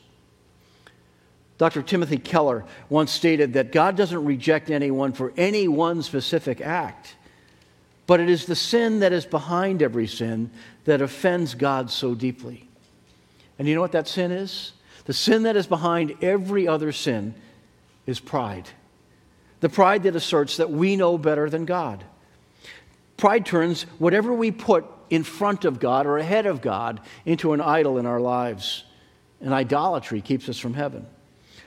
Dr. 1.56 1.82
Timothy 1.82 2.18
Keller 2.18 2.64
once 2.88 3.12
stated 3.12 3.52
that 3.52 3.72
God 3.72 3.96
doesn't 3.96 4.24
reject 4.24 4.70
anyone 4.70 5.12
for 5.12 5.32
any 5.36 5.68
one 5.68 6.02
specific 6.02 6.60
act, 6.60 7.14
but 8.06 8.20
it 8.20 8.28
is 8.28 8.46
the 8.46 8.56
sin 8.56 9.00
that 9.00 9.12
is 9.12 9.24
behind 9.24 9.82
every 9.82 10.06
sin 10.06 10.50
that 10.84 11.00
offends 11.00 11.54
God 11.54 11.90
so 11.90 12.14
deeply. 12.14 12.68
And 13.58 13.68
you 13.68 13.74
know 13.74 13.80
what 13.80 13.92
that 13.92 14.08
sin 14.08 14.32
is? 14.32 14.72
The 15.04 15.12
sin 15.12 15.44
that 15.44 15.56
is 15.56 15.66
behind 15.66 16.16
every 16.22 16.66
other 16.66 16.90
sin 16.90 17.34
is 18.06 18.18
pride. 18.18 18.68
The 19.60 19.68
pride 19.68 20.02
that 20.02 20.16
asserts 20.16 20.56
that 20.56 20.70
we 20.70 20.96
know 20.96 21.16
better 21.16 21.48
than 21.48 21.64
God. 21.64 22.04
Pride 23.16 23.46
turns 23.46 23.82
whatever 23.98 24.34
we 24.34 24.50
put 24.50 24.84
in 25.08 25.22
front 25.22 25.64
of 25.64 25.78
God 25.78 26.06
or 26.06 26.18
ahead 26.18 26.46
of 26.46 26.60
God 26.60 27.00
into 27.24 27.52
an 27.52 27.60
idol 27.60 27.98
in 27.98 28.06
our 28.06 28.20
lives. 28.20 28.84
And 29.40 29.54
idolatry 29.54 30.20
keeps 30.20 30.48
us 30.48 30.58
from 30.58 30.74
heaven. 30.74 31.06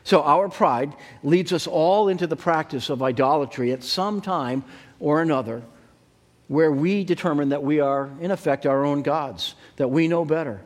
So 0.07 0.23
our 0.23 0.47
pride 0.47 0.95
leads 1.21 1.51
us 1.51 1.67
all 1.67 2.07
into 2.07 2.27
the 2.27 2.37
practice 2.37 2.89
of 2.89 3.03
idolatry 3.03 3.73
at 3.73 3.83
some 3.83 4.21
time 4.21 4.63
or 5.01 5.21
another, 5.21 5.63
where 6.47 6.71
we 6.71 7.03
determine 7.03 7.49
that 7.49 7.61
we 7.61 7.81
are, 7.81 8.09
in 8.21 8.31
effect, 8.31 8.65
our 8.65 8.85
own 8.85 9.01
gods, 9.01 9.55
that 9.75 9.89
we 9.89 10.07
know 10.07 10.23
better, 10.23 10.61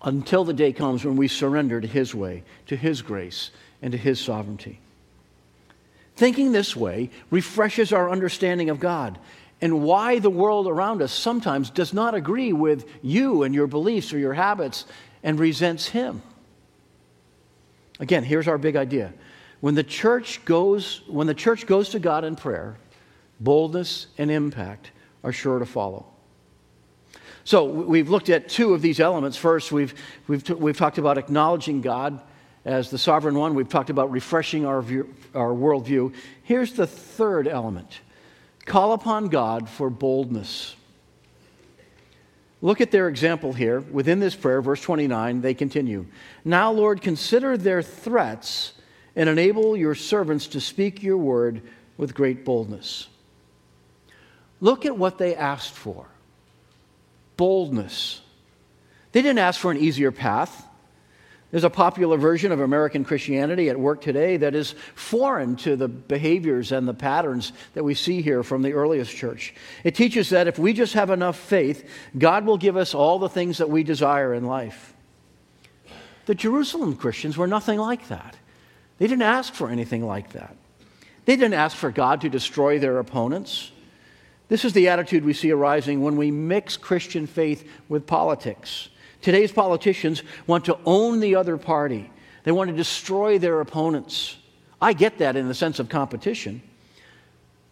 until 0.00 0.44
the 0.44 0.54
day 0.54 0.72
comes 0.72 1.04
when 1.04 1.16
we 1.16 1.28
surrender 1.28 1.78
to 1.78 1.86
His 1.86 2.14
way, 2.14 2.42
to 2.68 2.74
His 2.74 3.02
grace, 3.02 3.50
and 3.82 3.92
to 3.92 3.98
His 3.98 4.18
sovereignty. 4.18 4.80
Thinking 6.16 6.52
this 6.52 6.74
way 6.74 7.10
refreshes 7.30 7.92
our 7.92 8.08
understanding 8.08 8.70
of 8.70 8.80
God 8.80 9.18
and 9.60 9.82
why 9.82 10.20
the 10.20 10.30
world 10.30 10.68
around 10.68 11.02
us 11.02 11.12
sometimes 11.12 11.68
does 11.68 11.92
not 11.92 12.14
agree 12.14 12.54
with 12.54 12.88
you 13.02 13.42
and 13.42 13.54
your 13.54 13.66
beliefs 13.66 14.14
or 14.14 14.18
your 14.18 14.32
habits 14.32 14.86
and 15.22 15.38
resents 15.38 15.88
Him. 15.88 16.22
Again, 18.00 18.24
here's 18.24 18.48
our 18.48 18.58
big 18.58 18.76
idea. 18.76 19.12
When 19.60 19.74
the 19.74 19.84
church 19.84 20.44
goes, 20.44 21.02
when 21.06 21.26
the 21.26 21.34
church 21.34 21.66
goes 21.66 21.90
to 21.90 21.98
God 21.98 22.24
in 22.24 22.36
prayer, 22.36 22.76
boldness 23.40 24.08
and 24.18 24.30
impact 24.30 24.90
are 25.24 25.32
sure 25.32 25.58
to 25.58 25.66
follow. 25.66 26.06
So 27.44 27.64
we've 27.64 28.10
looked 28.10 28.28
at 28.28 28.48
two 28.48 28.74
of 28.74 28.82
these 28.82 28.98
elements. 28.98 29.36
First, 29.36 29.70
we've, 29.70 29.94
we've, 30.26 30.42
t- 30.42 30.54
we've 30.54 30.76
talked 30.76 30.98
about 30.98 31.16
acknowledging 31.16 31.80
God 31.80 32.20
as 32.64 32.90
the 32.90 32.98
sovereign 32.98 33.36
one. 33.36 33.54
We've 33.54 33.68
talked 33.68 33.88
about 33.88 34.10
refreshing 34.10 34.66
our, 34.66 34.82
view, 34.82 35.14
our 35.32 35.50
worldview. 35.50 36.12
Here's 36.42 36.72
the 36.72 36.86
third 36.86 37.46
element 37.46 38.00
call 38.64 38.94
upon 38.94 39.28
God 39.28 39.68
for 39.68 39.88
boldness. 39.88 40.74
Look 42.66 42.80
at 42.80 42.90
their 42.90 43.06
example 43.06 43.52
here. 43.52 43.78
Within 43.78 44.18
this 44.18 44.34
prayer, 44.34 44.60
verse 44.60 44.80
29, 44.80 45.40
they 45.40 45.54
continue 45.54 46.04
Now, 46.44 46.72
Lord, 46.72 47.00
consider 47.00 47.56
their 47.56 47.80
threats 47.80 48.72
and 49.14 49.28
enable 49.28 49.76
your 49.76 49.94
servants 49.94 50.48
to 50.48 50.60
speak 50.60 51.00
your 51.00 51.16
word 51.16 51.62
with 51.96 52.12
great 52.12 52.44
boldness. 52.44 53.06
Look 54.60 54.84
at 54.84 54.98
what 54.98 55.16
they 55.16 55.36
asked 55.36 55.74
for 55.74 56.06
boldness. 57.36 58.20
They 59.12 59.22
didn't 59.22 59.38
ask 59.38 59.60
for 59.60 59.70
an 59.70 59.76
easier 59.76 60.10
path. 60.10 60.66
There's 61.50 61.64
a 61.64 61.70
popular 61.70 62.16
version 62.16 62.50
of 62.50 62.60
American 62.60 63.04
Christianity 63.04 63.70
at 63.70 63.78
work 63.78 64.00
today 64.00 64.36
that 64.38 64.54
is 64.54 64.74
foreign 64.94 65.56
to 65.56 65.76
the 65.76 65.86
behaviors 65.86 66.72
and 66.72 66.88
the 66.88 66.94
patterns 66.94 67.52
that 67.74 67.84
we 67.84 67.94
see 67.94 68.20
here 68.20 68.42
from 68.42 68.62
the 68.62 68.72
earliest 68.72 69.14
church. 69.14 69.54
It 69.84 69.94
teaches 69.94 70.30
that 70.30 70.48
if 70.48 70.58
we 70.58 70.72
just 70.72 70.94
have 70.94 71.10
enough 71.10 71.38
faith, 71.38 71.88
God 72.18 72.46
will 72.46 72.58
give 72.58 72.76
us 72.76 72.94
all 72.94 73.20
the 73.20 73.28
things 73.28 73.58
that 73.58 73.70
we 73.70 73.84
desire 73.84 74.34
in 74.34 74.44
life. 74.44 74.94
The 76.26 76.34
Jerusalem 76.34 76.96
Christians 76.96 77.36
were 77.36 77.46
nothing 77.46 77.78
like 77.78 78.08
that. 78.08 78.36
They 78.98 79.06
didn't 79.06 79.22
ask 79.22 79.54
for 79.54 79.70
anything 79.70 80.04
like 80.04 80.32
that. 80.32 80.56
They 81.26 81.36
didn't 81.36 81.54
ask 81.54 81.76
for 81.76 81.92
God 81.92 82.22
to 82.22 82.28
destroy 82.28 82.80
their 82.80 82.98
opponents. 82.98 83.70
This 84.48 84.64
is 84.64 84.72
the 84.72 84.88
attitude 84.88 85.24
we 85.24 85.32
see 85.32 85.52
arising 85.52 86.02
when 86.02 86.16
we 86.16 86.30
mix 86.32 86.76
Christian 86.76 87.26
faith 87.26 87.68
with 87.88 88.06
politics. 88.06 88.88
Today's 89.22 89.52
politicians 89.52 90.22
want 90.46 90.64
to 90.66 90.78
own 90.84 91.20
the 91.20 91.34
other 91.34 91.56
party, 91.56 92.10
they 92.44 92.52
want 92.52 92.70
to 92.70 92.76
destroy 92.76 93.38
their 93.38 93.60
opponents. 93.60 94.36
I 94.80 94.92
get 94.92 95.18
that 95.18 95.36
in 95.36 95.48
the 95.48 95.54
sense 95.54 95.78
of 95.78 95.88
competition. 95.88 96.62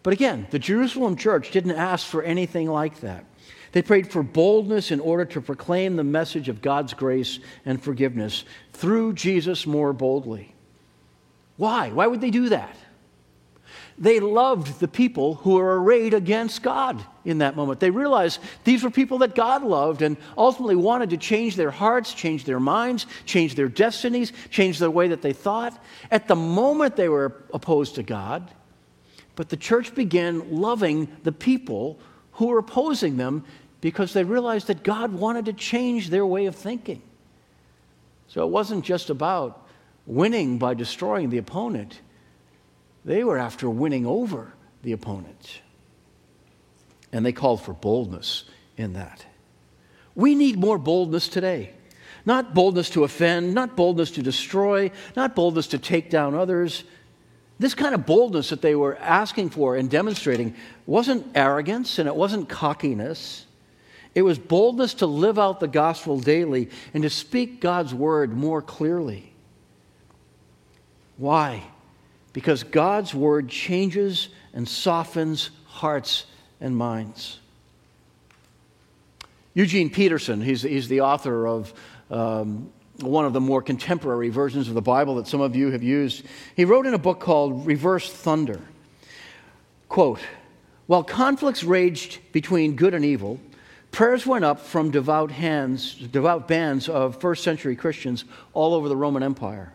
But 0.02 0.12
again, 0.12 0.46
the 0.50 0.58
Jerusalem 0.58 1.16
church 1.16 1.50
didn't 1.50 1.72
ask 1.72 2.06
for 2.06 2.22
anything 2.22 2.68
like 2.68 3.00
that. 3.00 3.24
They 3.72 3.82
prayed 3.82 4.10
for 4.10 4.22
boldness 4.22 4.90
in 4.90 5.00
order 5.00 5.24
to 5.26 5.40
proclaim 5.40 5.96
the 5.96 6.04
message 6.04 6.48
of 6.48 6.62
God's 6.62 6.94
grace 6.94 7.40
and 7.64 7.82
forgiveness 7.82 8.44
through 8.72 9.14
Jesus 9.14 9.66
more 9.66 9.92
boldly. 9.92 10.54
Why? 11.56 11.90
Why 11.90 12.06
would 12.06 12.20
they 12.20 12.30
do 12.30 12.48
that? 12.50 12.76
They 13.98 14.20
loved 14.20 14.80
the 14.80 14.88
people 14.88 15.36
who 15.36 15.54
were 15.54 15.80
arrayed 15.80 16.14
against 16.14 16.62
God 16.62 17.04
in 17.24 17.38
that 17.38 17.56
moment. 17.56 17.80
They 17.80 17.90
realized 17.90 18.40
these 18.64 18.82
were 18.82 18.90
people 18.90 19.18
that 19.18 19.34
God 19.34 19.62
loved 19.62 20.02
and 20.02 20.16
ultimately 20.36 20.76
wanted 20.76 21.10
to 21.10 21.16
change 21.16 21.56
their 21.56 21.70
hearts, 21.70 22.12
change 22.12 22.44
their 22.44 22.60
minds, 22.60 23.06
change 23.24 23.54
their 23.54 23.68
destinies, 23.68 24.32
change 24.50 24.78
the 24.78 24.90
way 24.90 25.08
that 25.08 25.22
they 25.22 25.32
thought. 25.32 25.82
At 26.10 26.28
the 26.28 26.36
moment, 26.36 26.96
they 26.96 27.08
were 27.08 27.44
opposed 27.52 27.94
to 27.96 28.02
God, 28.02 28.50
but 29.36 29.48
the 29.48 29.56
church 29.56 29.94
began 29.94 30.50
loving 30.52 31.08
the 31.22 31.32
people 31.32 31.98
who 32.32 32.46
were 32.46 32.58
opposing 32.58 33.16
them 33.16 33.44
because 33.80 34.12
they 34.12 34.24
realized 34.24 34.66
that 34.68 34.82
God 34.82 35.12
wanted 35.12 35.46
to 35.46 35.52
change 35.52 36.10
their 36.10 36.26
way 36.26 36.46
of 36.46 36.54
thinking. 36.54 37.02
So 38.28 38.42
it 38.42 38.50
wasn't 38.50 38.84
just 38.84 39.10
about 39.10 39.66
winning 40.06 40.58
by 40.58 40.74
destroying 40.74 41.30
the 41.30 41.38
opponent 41.38 42.00
they 43.04 43.22
were 43.22 43.38
after 43.38 43.68
winning 43.68 44.06
over 44.06 44.54
the 44.82 44.92
opponent. 44.92 45.60
And 47.14 47.24
they 47.24 47.32
called 47.32 47.62
for 47.62 47.72
boldness 47.72 48.44
in 48.76 48.92
that. 48.92 49.24
We 50.14 50.34
need 50.34 50.58
more 50.58 50.76
boldness 50.76 51.28
today. 51.28 51.70
Not 52.26 52.54
boldness 52.54 52.90
to 52.90 53.04
offend, 53.04 53.54
not 53.54 53.76
boldness 53.76 54.10
to 54.12 54.22
destroy, 54.22 54.90
not 55.16 55.34
boldness 55.34 55.68
to 55.68 55.78
take 55.78 56.10
down 56.10 56.34
others. 56.34 56.84
This 57.58 57.74
kind 57.74 57.94
of 57.94 58.04
boldness 58.04 58.50
that 58.50 58.60
they 58.60 58.74
were 58.74 58.96
asking 58.96 59.50
for 59.50 59.76
and 59.76 59.88
demonstrating 59.88 60.54
wasn't 60.84 61.26
arrogance 61.34 61.98
and 61.98 62.06
it 62.06 62.14
wasn't 62.14 62.48
cockiness. 62.48 63.46
It 64.14 64.22
was 64.22 64.38
boldness 64.38 64.94
to 64.94 65.06
live 65.06 65.38
out 65.38 65.60
the 65.60 65.68
gospel 65.68 66.18
daily 66.18 66.68
and 66.92 67.02
to 67.04 67.10
speak 67.10 67.60
God's 67.60 67.94
word 67.94 68.36
more 68.36 68.60
clearly. 68.60 69.32
Why? 71.16 71.62
because 72.34 72.64
God's 72.64 73.14
word 73.14 73.48
changes 73.48 74.28
and 74.52 74.68
softens 74.68 75.50
hearts 75.66 76.26
and 76.64 76.74
minds. 76.74 77.38
Eugene 79.52 79.90
Peterson, 79.90 80.40
he's, 80.40 80.62
he's 80.62 80.88
the 80.88 81.02
author 81.02 81.46
of 81.46 81.72
um, 82.10 82.72
one 83.00 83.26
of 83.26 83.34
the 83.34 83.40
more 83.40 83.60
contemporary 83.60 84.30
versions 84.30 84.66
of 84.68 84.74
the 84.74 84.82
Bible 84.82 85.16
that 85.16 85.28
some 85.28 85.42
of 85.42 85.54
you 85.54 85.70
have 85.70 85.82
used. 85.82 86.24
He 86.56 86.64
wrote 86.64 86.86
in 86.86 86.94
a 86.94 86.98
book 86.98 87.20
called 87.20 87.66
Reversed 87.66 88.12
Thunder. 88.12 88.60
Quote, 89.90 90.20
while 90.86 91.04
conflicts 91.04 91.62
raged 91.62 92.18
between 92.32 92.76
good 92.76 92.94
and 92.94 93.04
evil, 93.04 93.38
prayers 93.90 94.26
went 94.26 94.44
up 94.44 94.60
from 94.60 94.90
devout 94.90 95.30
hands, 95.30 95.94
devout 95.94 96.48
bands 96.48 96.88
of 96.88 97.20
first 97.20 97.44
century 97.44 97.76
Christians 97.76 98.24
all 98.54 98.72
over 98.72 98.88
the 98.88 98.96
Roman 98.96 99.22
Empire. 99.22 99.72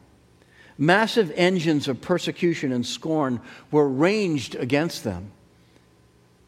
Massive 0.77 1.31
engines 1.35 1.87
of 1.87 2.01
persecution 2.01 2.71
and 2.71 2.85
scorn 2.85 3.41
were 3.69 3.87
ranged 3.87 4.55
against 4.55 5.03
them. 5.03 5.31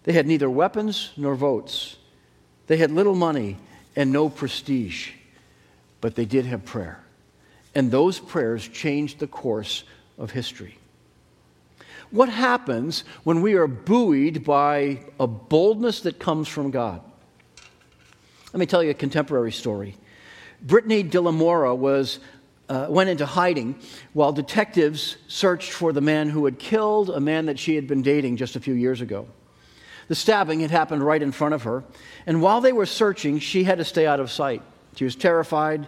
They 0.04 0.14
had 0.14 0.28
neither 0.28 0.50
weapons 0.50 1.12
nor 1.16 1.36
votes. 1.36 1.98
They 2.68 2.78
had 2.78 2.92
little 2.92 3.16
money 3.16 3.58
and 3.96 4.12
no 4.12 4.30
prestige, 4.30 5.12
but 6.00 6.16
they 6.16 6.26
did 6.26 6.46
have 6.46 6.66
prayer. 6.66 7.04
And 7.76 7.92
those 7.92 8.20
prayers 8.20 8.68
changed 8.68 9.20
the 9.20 9.28
course 9.28 9.84
of 10.18 10.32
history. 10.32 10.78
What 12.10 12.30
happens 12.30 13.06
when 13.24 13.42
we 13.42 13.54
are 13.54 13.68
buoyed 13.68 14.44
by 14.44 15.06
a 15.20 15.28
boldness 15.28 16.02
that 16.02 16.20
comes 16.20 16.48
from 16.48 16.72
God? 16.72 17.02
Let 18.54 18.60
me 18.60 18.66
tell 18.66 18.84
you 18.84 18.90
a 18.90 18.96
contemporary 18.96 19.54
story. 19.54 19.96
Brittni 20.66 21.10
de 21.10 21.22
la 21.22 21.32
Mora 21.32 21.74
was 21.74 22.20
uh, 22.68 22.88
went 22.90 23.10
into 23.10 23.26
hiding 23.26 23.76
while 24.14 24.32
detectives 24.32 25.18
searched 25.28 25.72
for 25.72 25.92
the 25.92 26.02
man 26.02 26.30
who 26.30 26.46
had 26.46 26.60
killed 26.60 27.10
a 27.10 27.20
man 27.20 27.46
that 27.46 27.60
she 27.60 27.76
had 27.76 27.88
been 27.88 28.02
dating 28.02 28.38
just 28.38 28.56
a 28.56 28.60
few 28.60 28.74
years 28.74 29.02
ago. 29.02 29.28
The 30.08 30.16
stabbing 30.16 30.60
had 30.62 30.72
happened 30.72 31.04
right 31.04 31.22
in 31.22 31.32
front 31.32 31.54
of 31.54 31.64
her, 31.64 31.84
and 32.26 32.42
while 32.42 32.62
they 32.62 32.74
were 32.74 32.86
searching, 32.86 33.40
she 33.40 33.64
had 33.64 33.78
to 33.78 33.86
stay 33.86 34.06
out 34.06 34.20
of 34.20 34.32
sight. 34.32 34.62
She 34.96 35.04
was 35.04 35.16
terrified. 35.16 35.88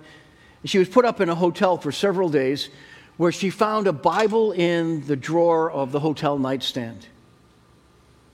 She 0.66 0.78
was 0.78 0.88
put 0.88 1.06
up 1.06 1.20
in 1.20 1.30
a 1.30 1.36
hotel 1.36 1.78
for 1.78 1.92
several 1.92 2.30
days 2.30 2.70
where 3.18 3.32
she 3.32 3.50
found 3.50 3.88
a 3.88 3.94
Bible 3.94 4.52
in 4.52 5.06
the 5.06 5.16
drawer 5.16 5.70
of 5.70 5.92
the 5.92 6.00
hotel 6.00 6.38
nightstand. 6.38 7.08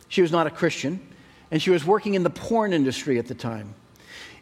She 0.07 0.21
was 0.21 0.31
not 0.31 0.47
a 0.47 0.51
Christian, 0.51 1.01
and 1.51 1.61
she 1.61 1.69
was 1.69 1.85
working 1.85 2.13
in 2.13 2.23
the 2.23 2.29
porn 2.29 2.73
industry 2.73 3.19
at 3.19 3.27
the 3.27 3.35
time 3.35 3.73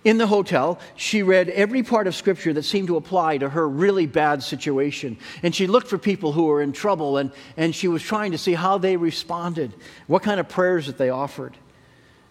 in 0.07 0.17
the 0.17 0.27
hotel, 0.27 0.79
she 0.95 1.21
read 1.21 1.49
every 1.49 1.83
part 1.83 2.07
of 2.07 2.15
Scripture 2.15 2.53
that 2.53 2.63
seemed 2.63 2.87
to 2.87 2.95
apply 2.95 3.39
to 3.39 3.49
her 3.49 3.67
really 3.67 4.05
bad 4.05 4.41
situation. 4.41 5.17
And 5.43 5.53
she 5.53 5.67
looked 5.67 5.89
for 5.89 5.97
people 5.97 6.31
who 6.31 6.45
were 6.45 6.61
in 6.61 6.71
trouble, 6.71 7.17
and, 7.17 7.29
and 7.57 7.75
she 7.75 7.89
was 7.89 8.01
trying 8.01 8.31
to 8.31 8.37
see 8.37 8.53
how 8.53 8.77
they 8.77 8.95
responded, 8.95 9.73
what 10.07 10.23
kind 10.23 10.39
of 10.39 10.47
prayers 10.47 10.87
that 10.87 10.97
they 10.97 11.09
offered. 11.09 11.57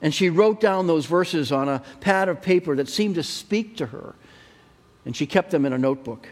And 0.01 0.15
she 0.15 0.31
wrote 0.31 0.59
down 0.59 0.87
those 0.87 1.05
verses 1.05 1.53
on 1.53 1.69
a 1.69 1.83
pad 2.01 2.31
of 2.31 2.41
paper 2.41 2.75
that 2.77 2.89
seemed 2.89 3.17
to 3.17 3.23
speak 3.23 3.77
to 3.77 3.87
her, 3.87 4.15
and 5.05 5.15
she 5.15 5.27
kept 5.27 5.51
them 5.51 5.67
in 5.67 5.75
a 5.75 5.79
notebook. 5.79 6.27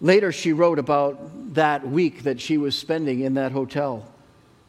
Later, 0.00 0.32
she 0.32 0.52
wrote 0.52 0.80
about 0.80 1.54
that 1.54 1.86
week 1.88 2.24
that 2.24 2.40
she 2.40 2.58
was 2.58 2.76
spending 2.76 3.20
in 3.20 3.34
that 3.34 3.52
hotel. 3.52 4.12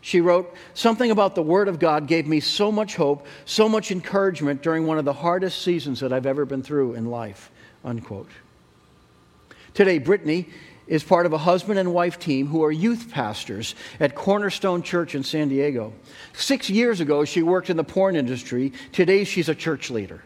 She 0.06 0.22
wrote, 0.22 0.54
Something 0.76 1.10
about 1.10 1.34
the 1.34 1.42
Word 1.42 1.68
of 1.68 1.80
God 1.80 2.06
gave 2.06 2.28
me 2.28 2.40
so 2.40 2.72
much 2.72 2.96
hope, 2.96 3.26
so 3.46 3.68
much 3.68 3.90
encouragement 3.90 4.62
during 4.62 4.86
one 4.86 5.00
of 5.00 5.06
the 5.06 5.12
hardest 5.12 5.64
seasons 5.64 6.00
that 6.02 6.14
I've 6.14 6.28
ever 6.28 6.46
been 6.46 6.62
through 6.62 6.94
in 6.94 7.08
life. 7.08 7.50
Unquote. 7.84 8.30
Today, 9.74 10.00
Brittni 10.00 10.52
is 10.86 11.04
part 11.04 11.26
of 11.26 11.34
a 11.34 11.40
husband 11.40 11.80
and 11.80 11.92
wife 11.92 12.20
team 12.20 12.46
who 12.46 12.64
are 12.64 12.72
youth 12.72 13.10
pastors 13.10 13.74
at 14.00 14.14
Cornerstone 14.14 14.84
Church 14.84 15.16
in 15.16 15.24
San 15.24 15.50
Diego. 15.50 15.92
Six 16.34 16.70
years 16.70 17.00
ago, 17.00 17.26
she 17.26 17.42
worked 17.42 17.72
in 17.72 17.78
the 17.78 17.84
porn 17.84 18.16
industry. 18.16 18.74
Today, 18.92 19.24
she's 19.24 19.50
a 19.50 19.56
church 19.56 19.90
leader. 19.90 20.22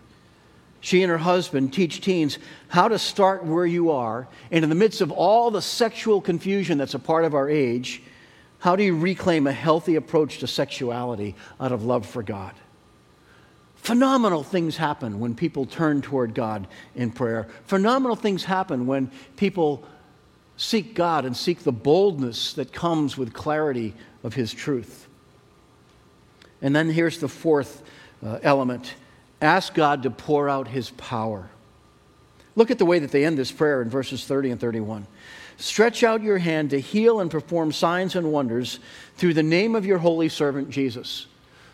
She 0.81 1.03
and 1.03 1.09
her 1.09 1.17
husband 1.17 1.71
teach 1.71 2.01
teens 2.01 2.37
how 2.67 2.89
to 2.89 2.99
start 2.99 3.45
where 3.45 3.65
you 3.65 3.91
are, 3.91 4.27
and 4.51 4.61
in 4.61 4.69
the 4.69 4.75
midst 4.75 4.99
of 4.99 5.09
all 5.09 5.51
the 5.51 5.61
sexual 5.61 6.19
confusion 6.19 6.77
that's 6.77 6.95
a 6.95 6.99
part 6.99 7.23
of 7.23 7.33
our 7.33 7.49
age, 7.49 8.01
how 8.59 8.75
do 8.75 8.83
you 8.83 8.97
reclaim 8.97 9.47
a 9.47 9.53
healthy 9.53 9.95
approach 9.95 10.39
to 10.39 10.47
sexuality 10.47 11.35
out 11.59 11.71
of 11.71 11.85
love 11.85 12.05
for 12.05 12.21
God? 12.21 12.53
Phenomenal 13.77 14.43
things 14.43 14.75
happen 14.75 15.19
when 15.19 15.33
people 15.33 15.65
turn 15.65 16.01
toward 16.01 16.33
God 16.33 16.67
in 16.95 17.11
prayer. 17.11 17.47
Phenomenal 17.65 18.17
things 18.17 18.43
happen 18.43 18.85
when 18.85 19.09
people 19.37 19.83
seek 20.57 20.93
God 20.93 21.23
and 21.23 21.35
seek 21.35 21.59
the 21.59 21.71
boldness 21.71 22.53
that 22.53 22.73
comes 22.73 23.17
with 23.17 23.33
clarity 23.33 23.93
of 24.23 24.33
His 24.33 24.53
truth. 24.53 25.07
And 26.61 26.75
then 26.75 26.89
here's 26.89 27.19
the 27.19 27.29
fourth 27.29 27.81
uh, 28.23 28.39
element 28.43 28.93
ask 29.41 29.73
God 29.73 30.03
to 30.03 30.09
pour 30.09 30.49
out 30.49 30.67
His 30.67 30.89
power. 30.91 31.49
Look 32.57 32.71
at 32.71 32.77
the 32.77 32.85
way 32.85 32.99
that 32.99 33.11
they 33.11 33.23
end 33.23 33.37
this 33.37 33.53
prayer 33.53 33.81
in 33.81 33.89
verses 33.89 34.25
30 34.25 34.51
and 34.51 34.59
31. 34.59 35.07
Stretch 35.59 36.03
out 36.03 36.23
your 36.23 36.37
hand 36.37 36.71
to 36.71 36.79
heal 36.79 37.19
and 37.19 37.29
perform 37.29 37.71
signs 37.71 38.15
and 38.15 38.31
wonders 38.31 38.79
through 39.17 39.33
the 39.35 39.43
name 39.43 39.75
of 39.75 39.85
your 39.85 39.97
holy 39.97 40.29
servant 40.29 40.69
Jesus. 40.69 41.27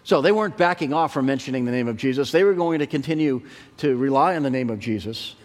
So 0.04 0.21
they 0.21 0.32
weren't 0.32 0.58
backing 0.58 0.93
off 0.93 1.13
from 1.13 1.26
mentioning 1.26 1.65
the 1.65 1.71
name 1.71 1.88
of 1.88 1.98
Jesus. 1.98 2.32
They 2.32 2.43
were 2.43 2.54
going 2.54 2.80
to 2.80 2.88
continue 2.88 3.41
to 3.78 3.95
rely 3.95 4.36
on 4.36 4.43
the 4.43 4.50
name 4.50 4.69
of 4.69 4.80
Jesus. 4.80 5.36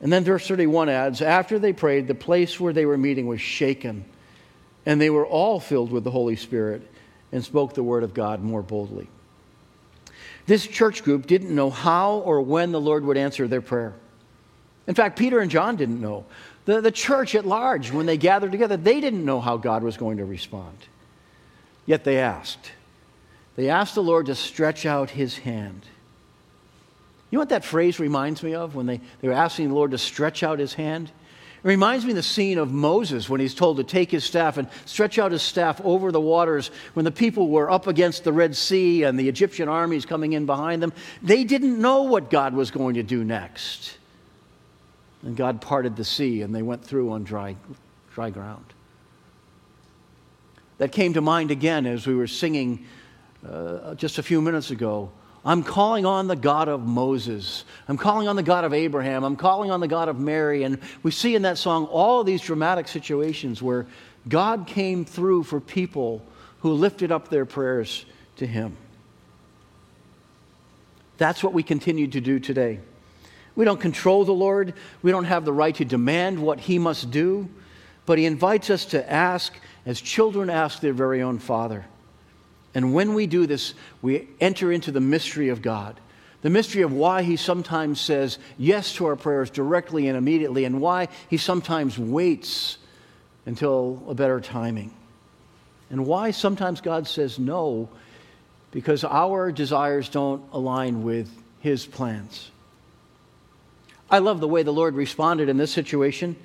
And 0.00 0.12
then 0.12 0.24
verse 0.24 0.46
31 0.46 0.88
adds 0.88 1.22
After 1.22 1.58
they 1.58 1.72
prayed, 1.72 2.06
the 2.06 2.14
place 2.14 2.58
where 2.58 2.72
they 2.72 2.86
were 2.86 2.98
meeting 2.98 3.26
was 3.26 3.40
shaken, 3.40 4.04
and 4.84 5.00
they 5.00 5.10
were 5.10 5.26
all 5.26 5.60
filled 5.60 5.90
with 5.90 6.04
the 6.04 6.10
Holy 6.10 6.36
Spirit 6.36 6.82
and 7.32 7.44
spoke 7.44 7.74
the 7.74 7.82
word 7.82 8.02
of 8.02 8.14
God 8.14 8.42
more 8.42 8.62
boldly. 8.62 9.08
This 10.46 10.66
church 10.66 11.02
group 11.02 11.26
didn't 11.26 11.54
know 11.54 11.70
how 11.70 12.18
or 12.18 12.40
when 12.40 12.70
the 12.70 12.80
Lord 12.80 13.04
would 13.04 13.16
answer 13.16 13.48
their 13.48 13.60
prayer. 13.60 13.94
In 14.86 14.94
fact, 14.94 15.18
Peter 15.18 15.40
and 15.40 15.50
John 15.50 15.76
didn't 15.76 16.00
know. 16.00 16.24
The, 16.66 16.80
the 16.80 16.90
church 16.90 17.34
at 17.34 17.46
large, 17.46 17.90
when 17.92 18.06
they 18.06 18.16
gathered 18.16 18.52
together, 18.52 18.76
they 18.76 19.00
didn't 19.00 19.24
know 19.24 19.40
how 19.40 19.56
God 19.56 19.82
was 19.82 19.96
going 19.96 20.18
to 20.18 20.24
respond. 20.24 20.76
Yet 21.86 22.04
they 22.04 22.18
asked. 22.18 22.72
They 23.54 23.70
asked 23.70 23.94
the 23.94 24.02
Lord 24.02 24.26
to 24.26 24.34
stretch 24.34 24.84
out 24.84 25.08
his 25.10 25.38
hand. 25.38 25.82
You 27.30 27.38
know 27.38 27.40
what 27.40 27.48
that 27.48 27.64
phrase 27.64 27.98
reminds 27.98 28.42
me 28.42 28.54
of 28.54 28.74
when 28.74 28.86
they, 28.86 29.00
they 29.20 29.28
were 29.28 29.34
asking 29.34 29.68
the 29.68 29.74
Lord 29.74 29.92
to 29.92 29.98
stretch 29.98 30.42
out 30.42 30.58
his 30.58 30.74
hand? 30.74 31.10
It 31.64 31.68
reminds 31.68 32.04
me 32.04 32.10
of 32.10 32.16
the 32.16 32.22
scene 32.22 32.58
of 32.58 32.72
Moses 32.72 33.28
when 33.28 33.40
he's 33.40 33.54
told 33.54 33.78
to 33.78 33.84
take 33.84 34.10
his 34.10 34.24
staff 34.24 34.56
and 34.56 34.68
stretch 34.84 35.18
out 35.18 35.32
his 35.32 35.42
staff 35.42 35.80
over 35.84 36.12
the 36.12 36.20
waters 36.20 36.70
when 36.94 37.04
the 37.04 37.10
people 37.10 37.48
were 37.48 37.70
up 37.70 37.86
against 37.86 38.24
the 38.24 38.32
Red 38.32 38.56
Sea 38.56 39.04
and 39.04 39.18
the 39.18 39.28
Egyptian 39.28 39.68
armies 39.68 40.04
coming 40.04 40.32
in 40.32 40.46
behind 40.46 40.82
them. 40.82 40.92
They 41.22 41.44
didn't 41.44 41.80
know 41.80 42.02
what 42.02 42.30
God 42.30 42.54
was 42.54 42.70
going 42.70 42.94
to 42.94 43.02
do 43.02 43.24
next. 43.24 43.96
And 45.26 45.36
God 45.36 45.60
parted 45.60 45.96
the 45.96 46.04
sea 46.04 46.40
and 46.40 46.54
they 46.54 46.62
went 46.62 46.82
through 46.82 47.10
on 47.10 47.24
dry, 47.24 47.56
dry 48.14 48.30
ground. 48.30 48.64
That 50.78 50.92
came 50.92 51.12
to 51.14 51.20
mind 51.20 51.50
again 51.50 51.84
as 51.84 52.06
we 52.06 52.14
were 52.14 52.26
singing 52.26 52.86
uh, 53.46 53.94
just 53.96 54.18
a 54.18 54.22
few 54.22 54.40
minutes 54.40 54.70
ago 54.70 55.10
I'm 55.46 55.62
calling 55.62 56.04
on 56.04 56.26
the 56.26 56.34
God 56.34 56.66
of 56.66 56.84
Moses. 56.84 57.64
I'm 57.86 57.96
calling 57.96 58.26
on 58.26 58.34
the 58.34 58.42
God 58.42 58.64
of 58.64 58.74
Abraham. 58.74 59.22
I'm 59.22 59.36
calling 59.36 59.70
on 59.70 59.78
the 59.78 59.86
God 59.86 60.08
of 60.08 60.18
Mary. 60.18 60.64
And 60.64 60.80
we 61.04 61.12
see 61.12 61.36
in 61.36 61.42
that 61.42 61.56
song 61.56 61.86
all 61.86 62.20
of 62.20 62.26
these 62.26 62.42
dramatic 62.42 62.88
situations 62.88 63.62
where 63.62 63.86
God 64.28 64.66
came 64.66 65.04
through 65.04 65.44
for 65.44 65.60
people 65.60 66.20
who 66.62 66.72
lifted 66.72 67.12
up 67.12 67.28
their 67.28 67.46
prayers 67.46 68.04
to 68.38 68.46
Him. 68.46 68.76
That's 71.16 71.44
what 71.44 71.52
we 71.52 71.62
continue 71.62 72.08
to 72.08 72.20
do 72.20 72.40
today. 72.40 72.80
We 73.56 73.64
don't 73.64 73.80
control 73.80 74.24
the 74.24 74.32
Lord, 74.32 74.74
we 75.02 75.10
don't 75.10 75.24
have 75.24 75.44
the 75.44 75.52
right 75.52 75.74
to 75.74 75.84
demand 75.84 76.40
what 76.40 76.60
He 76.60 76.78
must 76.78 77.10
do, 77.10 77.48
but 78.04 78.18
He 78.18 78.26
invites 78.26 78.70
us 78.70 78.84
to 78.86 79.10
ask 79.10 79.58
as 79.84 80.00
children 80.00 80.50
ask 80.50 80.80
their 80.80 80.92
very 80.92 81.22
own 81.22 81.38
Father. 81.38 81.86
And 82.74 82.92
when 82.92 83.14
we 83.14 83.26
do 83.26 83.46
this, 83.46 83.72
we 84.02 84.28
enter 84.38 84.70
into 84.70 84.92
the 84.92 85.00
mystery 85.00 85.48
of 85.48 85.62
God. 85.62 85.98
The 86.42 86.50
mystery 86.50 86.82
of 86.82 86.92
why 86.92 87.22
he 87.22 87.36
sometimes 87.36 88.00
says 88.00 88.38
yes 88.58 88.92
to 88.96 89.06
our 89.06 89.16
prayers 89.16 89.48
directly 89.48 90.08
and 90.08 90.16
immediately, 90.16 90.64
and 90.64 90.80
why 90.80 91.08
he 91.28 91.38
sometimes 91.38 91.98
waits 91.98 92.76
until 93.46 94.02
a 94.06 94.14
better 94.14 94.40
timing. 94.40 94.92
And 95.90 96.06
why 96.06 96.32
sometimes 96.32 96.80
God 96.80 97.06
says 97.06 97.38
no, 97.38 97.88
because 98.72 99.04
our 99.04 99.50
desires 99.50 100.08
don't 100.08 100.44
align 100.52 101.02
with 101.02 101.30
his 101.60 101.86
plans. 101.86 102.50
I 104.10 104.18
love 104.18 104.40
the 104.40 104.48
way 104.48 104.62
the 104.62 104.72
Lord 104.72 104.94
responded 104.94 105.48
in 105.48 105.56
this 105.56 105.72
situation. 105.72 106.36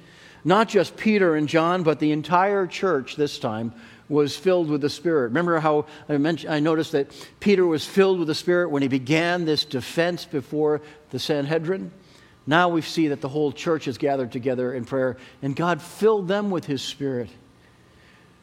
Not 0.43 0.69
just 0.69 0.97
Peter 0.97 1.35
and 1.35 1.47
John, 1.47 1.83
but 1.83 1.99
the 1.99 2.11
entire 2.11 2.65
church 2.65 3.15
this 3.15 3.37
time 3.37 3.73
was 4.09 4.35
filled 4.35 4.69
with 4.69 4.81
the 4.81 4.89
Spirit. 4.89 5.27
Remember 5.27 5.59
how 5.59 5.85
I, 6.09 6.17
mentioned, 6.17 6.53
I 6.53 6.59
noticed 6.59 6.91
that 6.91 7.11
Peter 7.39 7.65
was 7.65 7.85
filled 7.85 8.19
with 8.19 8.27
the 8.27 8.35
Spirit 8.35 8.69
when 8.69 8.81
he 8.81 8.87
began 8.87 9.45
this 9.45 9.63
defense 9.63 10.25
before 10.25 10.81
the 11.11 11.19
Sanhedrin? 11.19 11.91
Now 12.47 12.69
we 12.69 12.81
see 12.81 13.09
that 13.09 13.21
the 13.21 13.29
whole 13.29 13.51
church 13.51 13.87
is 13.87 13.97
gathered 13.97 14.31
together 14.31 14.73
in 14.73 14.85
prayer, 14.85 15.17
and 15.41 15.55
God 15.55 15.81
filled 15.81 16.27
them 16.27 16.49
with 16.49 16.65
His 16.65 16.81
Spirit. 16.81 17.29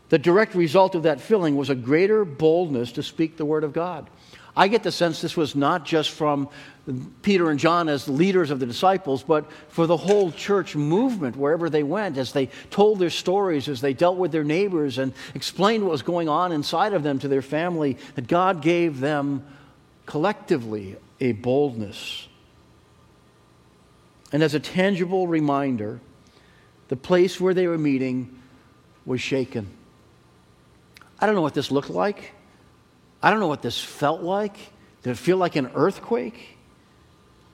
The 0.09 0.19
direct 0.19 0.55
result 0.55 0.95
of 0.95 1.03
that 1.03 1.21
filling 1.21 1.57
was 1.57 1.69
a 1.69 1.75
greater 1.75 2.25
boldness 2.25 2.93
to 2.93 3.03
speak 3.03 3.37
the 3.37 3.45
Word 3.45 3.65
of 3.65 3.73
God. 3.73 4.09
I 4.59 4.66
get 4.66 4.83
the 4.83 4.90
sense 4.90 5.21
this 5.21 5.37
was 5.37 5.55
not 5.55 5.87
just 5.87 6.11
from 6.11 6.49
Peter 7.23 7.49
and 7.49 7.61
John 7.61 7.88
as 7.88 8.09
leaders 8.09 8.51
of 8.51 8.59
the 8.59 8.66
disciples, 8.66 9.23
but 9.23 9.49
for 9.68 9.87
the 9.87 9.97
whole 9.97 10.33
church 10.33 10.75
movement 10.75 11.37
wherever 11.37 11.71
they 11.71 11.85
went, 11.85 12.18
as 12.18 12.33
they 12.33 12.47
told 12.71 12.99
their 12.99 13.09
stories, 13.09 13.68
as 13.68 13.81
they 13.81 13.92
dealt 13.92 14.16
with 14.16 14.33
their 14.33 14.42
neighbors 14.42 14.99
and 14.99 15.12
explained 15.37 15.85
what 15.85 15.92
was 15.92 16.03
going 16.03 16.29
on 16.29 16.51
inside 16.51 16.92
of 16.92 17.05
them 17.05 17.21
to 17.21 17.29
their 17.29 17.40
family, 17.40 17.97
that 18.16 18.27
God 18.27 18.61
gave 18.61 18.99
them 18.99 19.47
collectively 20.07 20.97
a 21.21 21.33
boldness. 21.33 22.27
And 24.33 24.42
as 24.42 24.55
a 24.55 24.61
tangible 24.61 25.29
reminder, 25.29 26.01
the 26.88 26.97
place 26.97 27.40
where 27.40 27.55
they 27.55 27.68
were 27.68 27.79
meeting 27.79 28.37
was 29.07 29.21
shaken. 29.21 29.68
I 31.21 31.27
don't 31.27 31.37
know 31.37 31.42
what 31.42 31.55
this 31.55 31.71
looked 31.71 31.90
like. 31.90 32.33
I 33.23 33.31
don't 33.31 33.41
know 33.41 33.49
what 33.49 33.63
this 33.63 33.83
felt 33.83 34.23
like. 34.23 34.57
Did 35.03 35.11
it 35.11 35.19
feel 35.19 35.37
like 35.37 35.57
an 35.57 35.71
earthquake? 35.75 36.57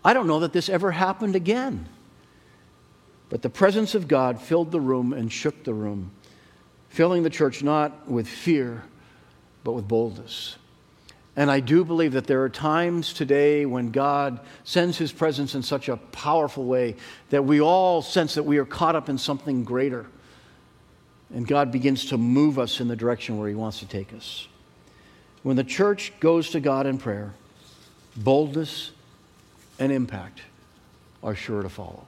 I 0.05 0.13
don't 0.13 0.27
know 0.27 0.41
that 0.41 0.53
this 0.53 0.69
ever 0.69 0.91
happened 0.91 1.35
again. 1.37 1.89
But 3.31 3.43
the 3.43 3.51
presence 3.51 3.95
of 3.95 4.07
God 4.07 4.41
filled 4.41 4.71
the 4.71 4.81
room 4.81 5.13
and 5.13 5.33
shook 5.33 5.65
the 5.65 5.75
room, 5.75 6.11
filling 6.91 7.23
the 7.23 7.31
church 7.31 7.63
not 7.63 8.09
with 8.09 8.29
fear, 8.29 8.85
but 9.65 9.73
with 9.73 9.89
boldness. 9.89 10.57
And 11.37 11.51
I 11.51 11.61
do 11.61 11.85
believe 11.85 12.13
that 12.13 12.27
there 12.27 12.43
are 12.43 12.49
times 12.49 13.13
today 13.13 13.67
when 13.67 13.91
God 13.91 14.39
sends 14.63 14.99
his 14.99 15.11
presence 15.11 15.55
in 15.57 15.63
such 15.63 15.89
a 15.89 15.97
powerful 15.97 16.65
way 16.65 16.95
that 17.31 17.45
we 17.45 17.61
all 17.61 18.03
sense 18.03 18.35
that 18.35 18.45
we 18.45 18.59
are 18.59 18.65
caught 18.65 18.95
up 18.95 19.09
in 19.09 19.19
something 19.19 19.65
greater. 19.65 20.07
And 21.35 21.49
God 21.49 21.73
begins 21.73 22.07
to 22.07 22.19
move 22.19 22.59
us 22.59 22.79
in 22.79 22.87
the 22.87 22.95
direction 22.95 23.39
where 23.39 23.49
he 23.49 23.55
wants 23.57 23.81
to 23.81 23.87
take 23.87 24.13
us. 24.13 24.47
When 25.45 25.57
the 25.57 25.63
church 25.63 26.13
goes 26.21 26.51
to 26.51 26.61
God 26.61 26.87
in 26.87 26.97
prayer, 26.97 27.35
boldness 28.17 28.91
and 29.79 29.93
impact 29.93 30.41
are 31.23 31.35
sure 31.35 31.63
to 31.63 31.69
follow. 31.69 32.07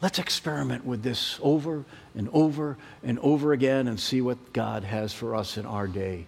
Let's 0.00 0.18
experiment 0.18 0.86
with 0.86 1.02
this 1.02 1.38
over 1.42 1.84
and 2.14 2.30
over 2.32 2.78
and 3.02 3.18
over 3.18 3.52
again 3.52 3.88
and 3.88 4.00
see 4.00 4.22
what 4.22 4.54
God 4.54 4.84
has 4.84 5.12
for 5.12 5.36
us 5.36 5.58
in 5.58 5.66
our 5.66 5.86
day. 5.86 6.26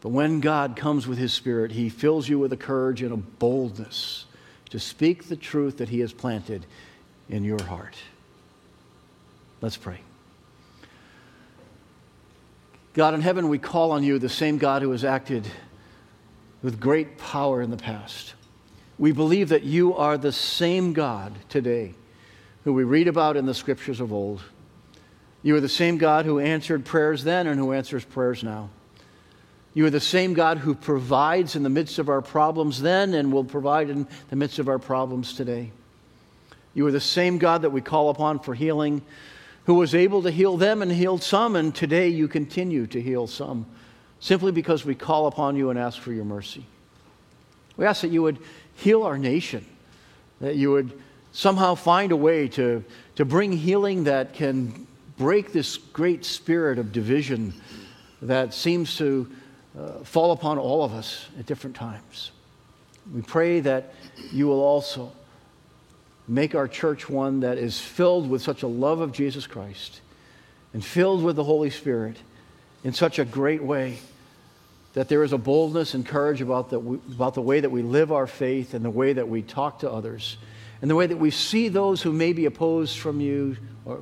But 0.00 0.10
when 0.10 0.40
God 0.40 0.76
comes 0.76 1.06
with 1.06 1.18
His 1.18 1.34
Spirit, 1.34 1.72
He 1.72 1.90
fills 1.90 2.26
you 2.26 2.38
with 2.38 2.52
a 2.52 2.56
courage 2.56 3.02
and 3.02 3.12
a 3.12 3.16
boldness 3.18 4.24
to 4.70 4.78
speak 4.78 5.28
the 5.28 5.36
truth 5.36 5.76
that 5.76 5.90
He 5.90 6.00
has 6.00 6.14
planted 6.14 6.64
in 7.28 7.44
your 7.44 7.62
heart. 7.64 7.96
Let's 9.60 9.76
pray. 9.76 10.00
God 12.98 13.14
in 13.14 13.20
heaven, 13.20 13.48
we 13.48 13.58
call 13.58 13.92
on 13.92 14.02
you, 14.02 14.18
the 14.18 14.28
same 14.28 14.58
God 14.58 14.82
who 14.82 14.90
has 14.90 15.04
acted 15.04 15.46
with 16.64 16.80
great 16.80 17.16
power 17.16 17.62
in 17.62 17.70
the 17.70 17.76
past. 17.76 18.34
We 18.98 19.12
believe 19.12 19.50
that 19.50 19.62
you 19.62 19.94
are 19.94 20.18
the 20.18 20.32
same 20.32 20.94
God 20.94 21.32
today 21.48 21.94
who 22.64 22.72
we 22.72 22.82
read 22.82 23.06
about 23.06 23.36
in 23.36 23.46
the 23.46 23.54
scriptures 23.54 24.00
of 24.00 24.12
old. 24.12 24.42
You 25.44 25.54
are 25.54 25.60
the 25.60 25.68
same 25.68 25.98
God 25.98 26.24
who 26.26 26.40
answered 26.40 26.84
prayers 26.84 27.22
then 27.22 27.46
and 27.46 27.60
who 27.60 27.72
answers 27.72 28.04
prayers 28.04 28.42
now. 28.42 28.68
You 29.74 29.86
are 29.86 29.90
the 29.90 30.00
same 30.00 30.34
God 30.34 30.58
who 30.58 30.74
provides 30.74 31.54
in 31.54 31.62
the 31.62 31.70
midst 31.70 32.00
of 32.00 32.08
our 32.08 32.20
problems 32.20 32.82
then 32.82 33.14
and 33.14 33.32
will 33.32 33.44
provide 33.44 33.90
in 33.90 34.08
the 34.28 34.34
midst 34.34 34.58
of 34.58 34.68
our 34.68 34.80
problems 34.80 35.34
today. 35.34 35.70
You 36.74 36.84
are 36.88 36.92
the 36.92 36.98
same 36.98 37.38
God 37.38 37.62
that 37.62 37.70
we 37.70 37.80
call 37.80 38.10
upon 38.10 38.40
for 38.40 38.56
healing 38.56 39.02
who 39.68 39.74
was 39.74 39.94
able 39.94 40.22
to 40.22 40.30
heal 40.30 40.56
them 40.56 40.80
and 40.80 40.90
healed 40.90 41.22
some, 41.22 41.54
and 41.54 41.74
today 41.74 42.08
you 42.08 42.26
continue 42.26 42.86
to 42.86 43.02
heal 43.02 43.26
some, 43.26 43.66
simply 44.18 44.50
because 44.50 44.82
we 44.82 44.94
call 44.94 45.26
upon 45.26 45.56
you 45.56 45.68
and 45.68 45.78
ask 45.78 46.00
for 46.00 46.10
your 46.10 46.24
mercy. 46.24 46.64
We 47.76 47.84
ask 47.84 48.00
that 48.00 48.08
you 48.08 48.22
would 48.22 48.38
heal 48.76 49.02
our 49.02 49.18
nation, 49.18 49.66
that 50.40 50.56
you 50.56 50.70
would 50.70 50.98
somehow 51.32 51.74
find 51.74 52.12
a 52.12 52.16
way 52.16 52.48
to, 52.48 52.82
to 53.16 53.26
bring 53.26 53.52
healing 53.52 54.04
that 54.04 54.32
can 54.32 54.86
break 55.18 55.52
this 55.52 55.76
great 55.76 56.24
spirit 56.24 56.78
of 56.78 56.90
division 56.90 57.52
that 58.22 58.54
seems 58.54 58.96
to 58.96 59.30
uh, 59.78 59.90
fall 59.98 60.32
upon 60.32 60.56
all 60.56 60.82
of 60.82 60.94
us 60.94 61.26
at 61.38 61.44
different 61.44 61.76
times. 61.76 62.30
We 63.12 63.20
pray 63.20 63.60
that 63.60 63.92
you 64.32 64.46
will 64.46 64.62
also 64.62 65.12
make 66.28 66.54
our 66.54 66.68
church 66.68 67.08
one 67.08 67.40
that 67.40 67.58
is 67.58 67.80
filled 67.80 68.28
with 68.28 68.42
such 68.42 68.62
a 68.62 68.66
love 68.66 69.00
of 69.00 69.12
Jesus 69.12 69.46
Christ 69.46 70.00
and 70.74 70.84
filled 70.84 71.24
with 71.24 71.36
the 71.36 71.44
Holy 71.44 71.70
Spirit 71.70 72.16
in 72.84 72.92
such 72.92 73.18
a 73.18 73.24
great 73.24 73.62
way 73.62 73.98
that 74.92 75.08
there 75.08 75.22
is 75.22 75.32
a 75.32 75.38
boldness 75.38 75.94
and 75.94 76.04
courage 76.04 76.40
about 76.40 76.70
the, 76.70 76.78
about 76.78 77.34
the 77.34 77.42
way 77.42 77.60
that 77.60 77.70
we 77.70 77.82
live 77.82 78.12
our 78.12 78.26
faith 78.26 78.74
and 78.74 78.84
the 78.84 78.90
way 78.90 79.12
that 79.12 79.28
we 79.28 79.42
talk 79.42 79.80
to 79.80 79.90
others 79.90 80.36
and 80.82 80.90
the 80.90 80.94
way 80.94 81.06
that 81.06 81.16
we 81.16 81.30
see 81.30 81.68
those 81.68 82.02
who 82.02 82.12
may 82.12 82.32
be 82.32 82.44
opposed 82.44 82.98
from 82.98 83.20
you 83.20 83.56
or 83.84 84.00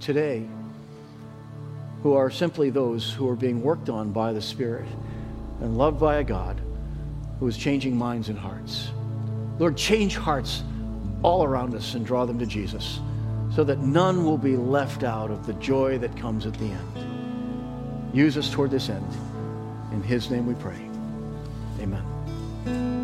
today 0.00 0.46
who 2.02 2.14
are 2.14 2.30
simply 2.30 2.70
those 2.70 3.12
who 3.12 3.28
are 3.28 3.36
being 3.36 3.62
worked 3.62 3.88
on 3.88 4.12
by 4.12 4.32
the 4.32 4.42
Spirit 4.42 4.86
and 5.60 5.76
loved 5.76 5.98
by 5.98 6.16
a 6.16 6.24
God 6.24 6.60
who 7.40 7.46
is 7.46 7.56
changing 7.56 7.96
minds 7.96 8.28
and 8.28 8.38
hearts. 8.38 8.90
Lord, 9.58 9.76
change 9.76 10.16
hearts 10.16 10.62
all 11.22 11.44
around 11.44 11.74
us 11.74 11.94
and 11.94 12.04
draw 12.06 12.24
them 12.24 12.38
to 12.38 12.46
Jesus 12.46 13.00
so 13.54 13.64
that 13.64 13.78
none 13.78 14.24
will 14.24 14.38
be 14.38 14.56
left 14.56 15.02
out 15.02 15.30
of 15.30 15.46
the 15.46 15.54
joy 15.54 15.98
that 15.98 16.16
comes 16.16 16.46
at 16.46 16.54
the 16.54 16.66
end. 16.66 18.14
Use 18.14 18.36
us 18.36 18.50
toward 18.50 18.70
this 18.70 18.88
end. 18.88 19.12
In 19.92 20.02
his 20.02 20.30
name 20.30 20.46
we 20.46 20.54
pray. 20.54 20.78
Amen. 21.80 22.97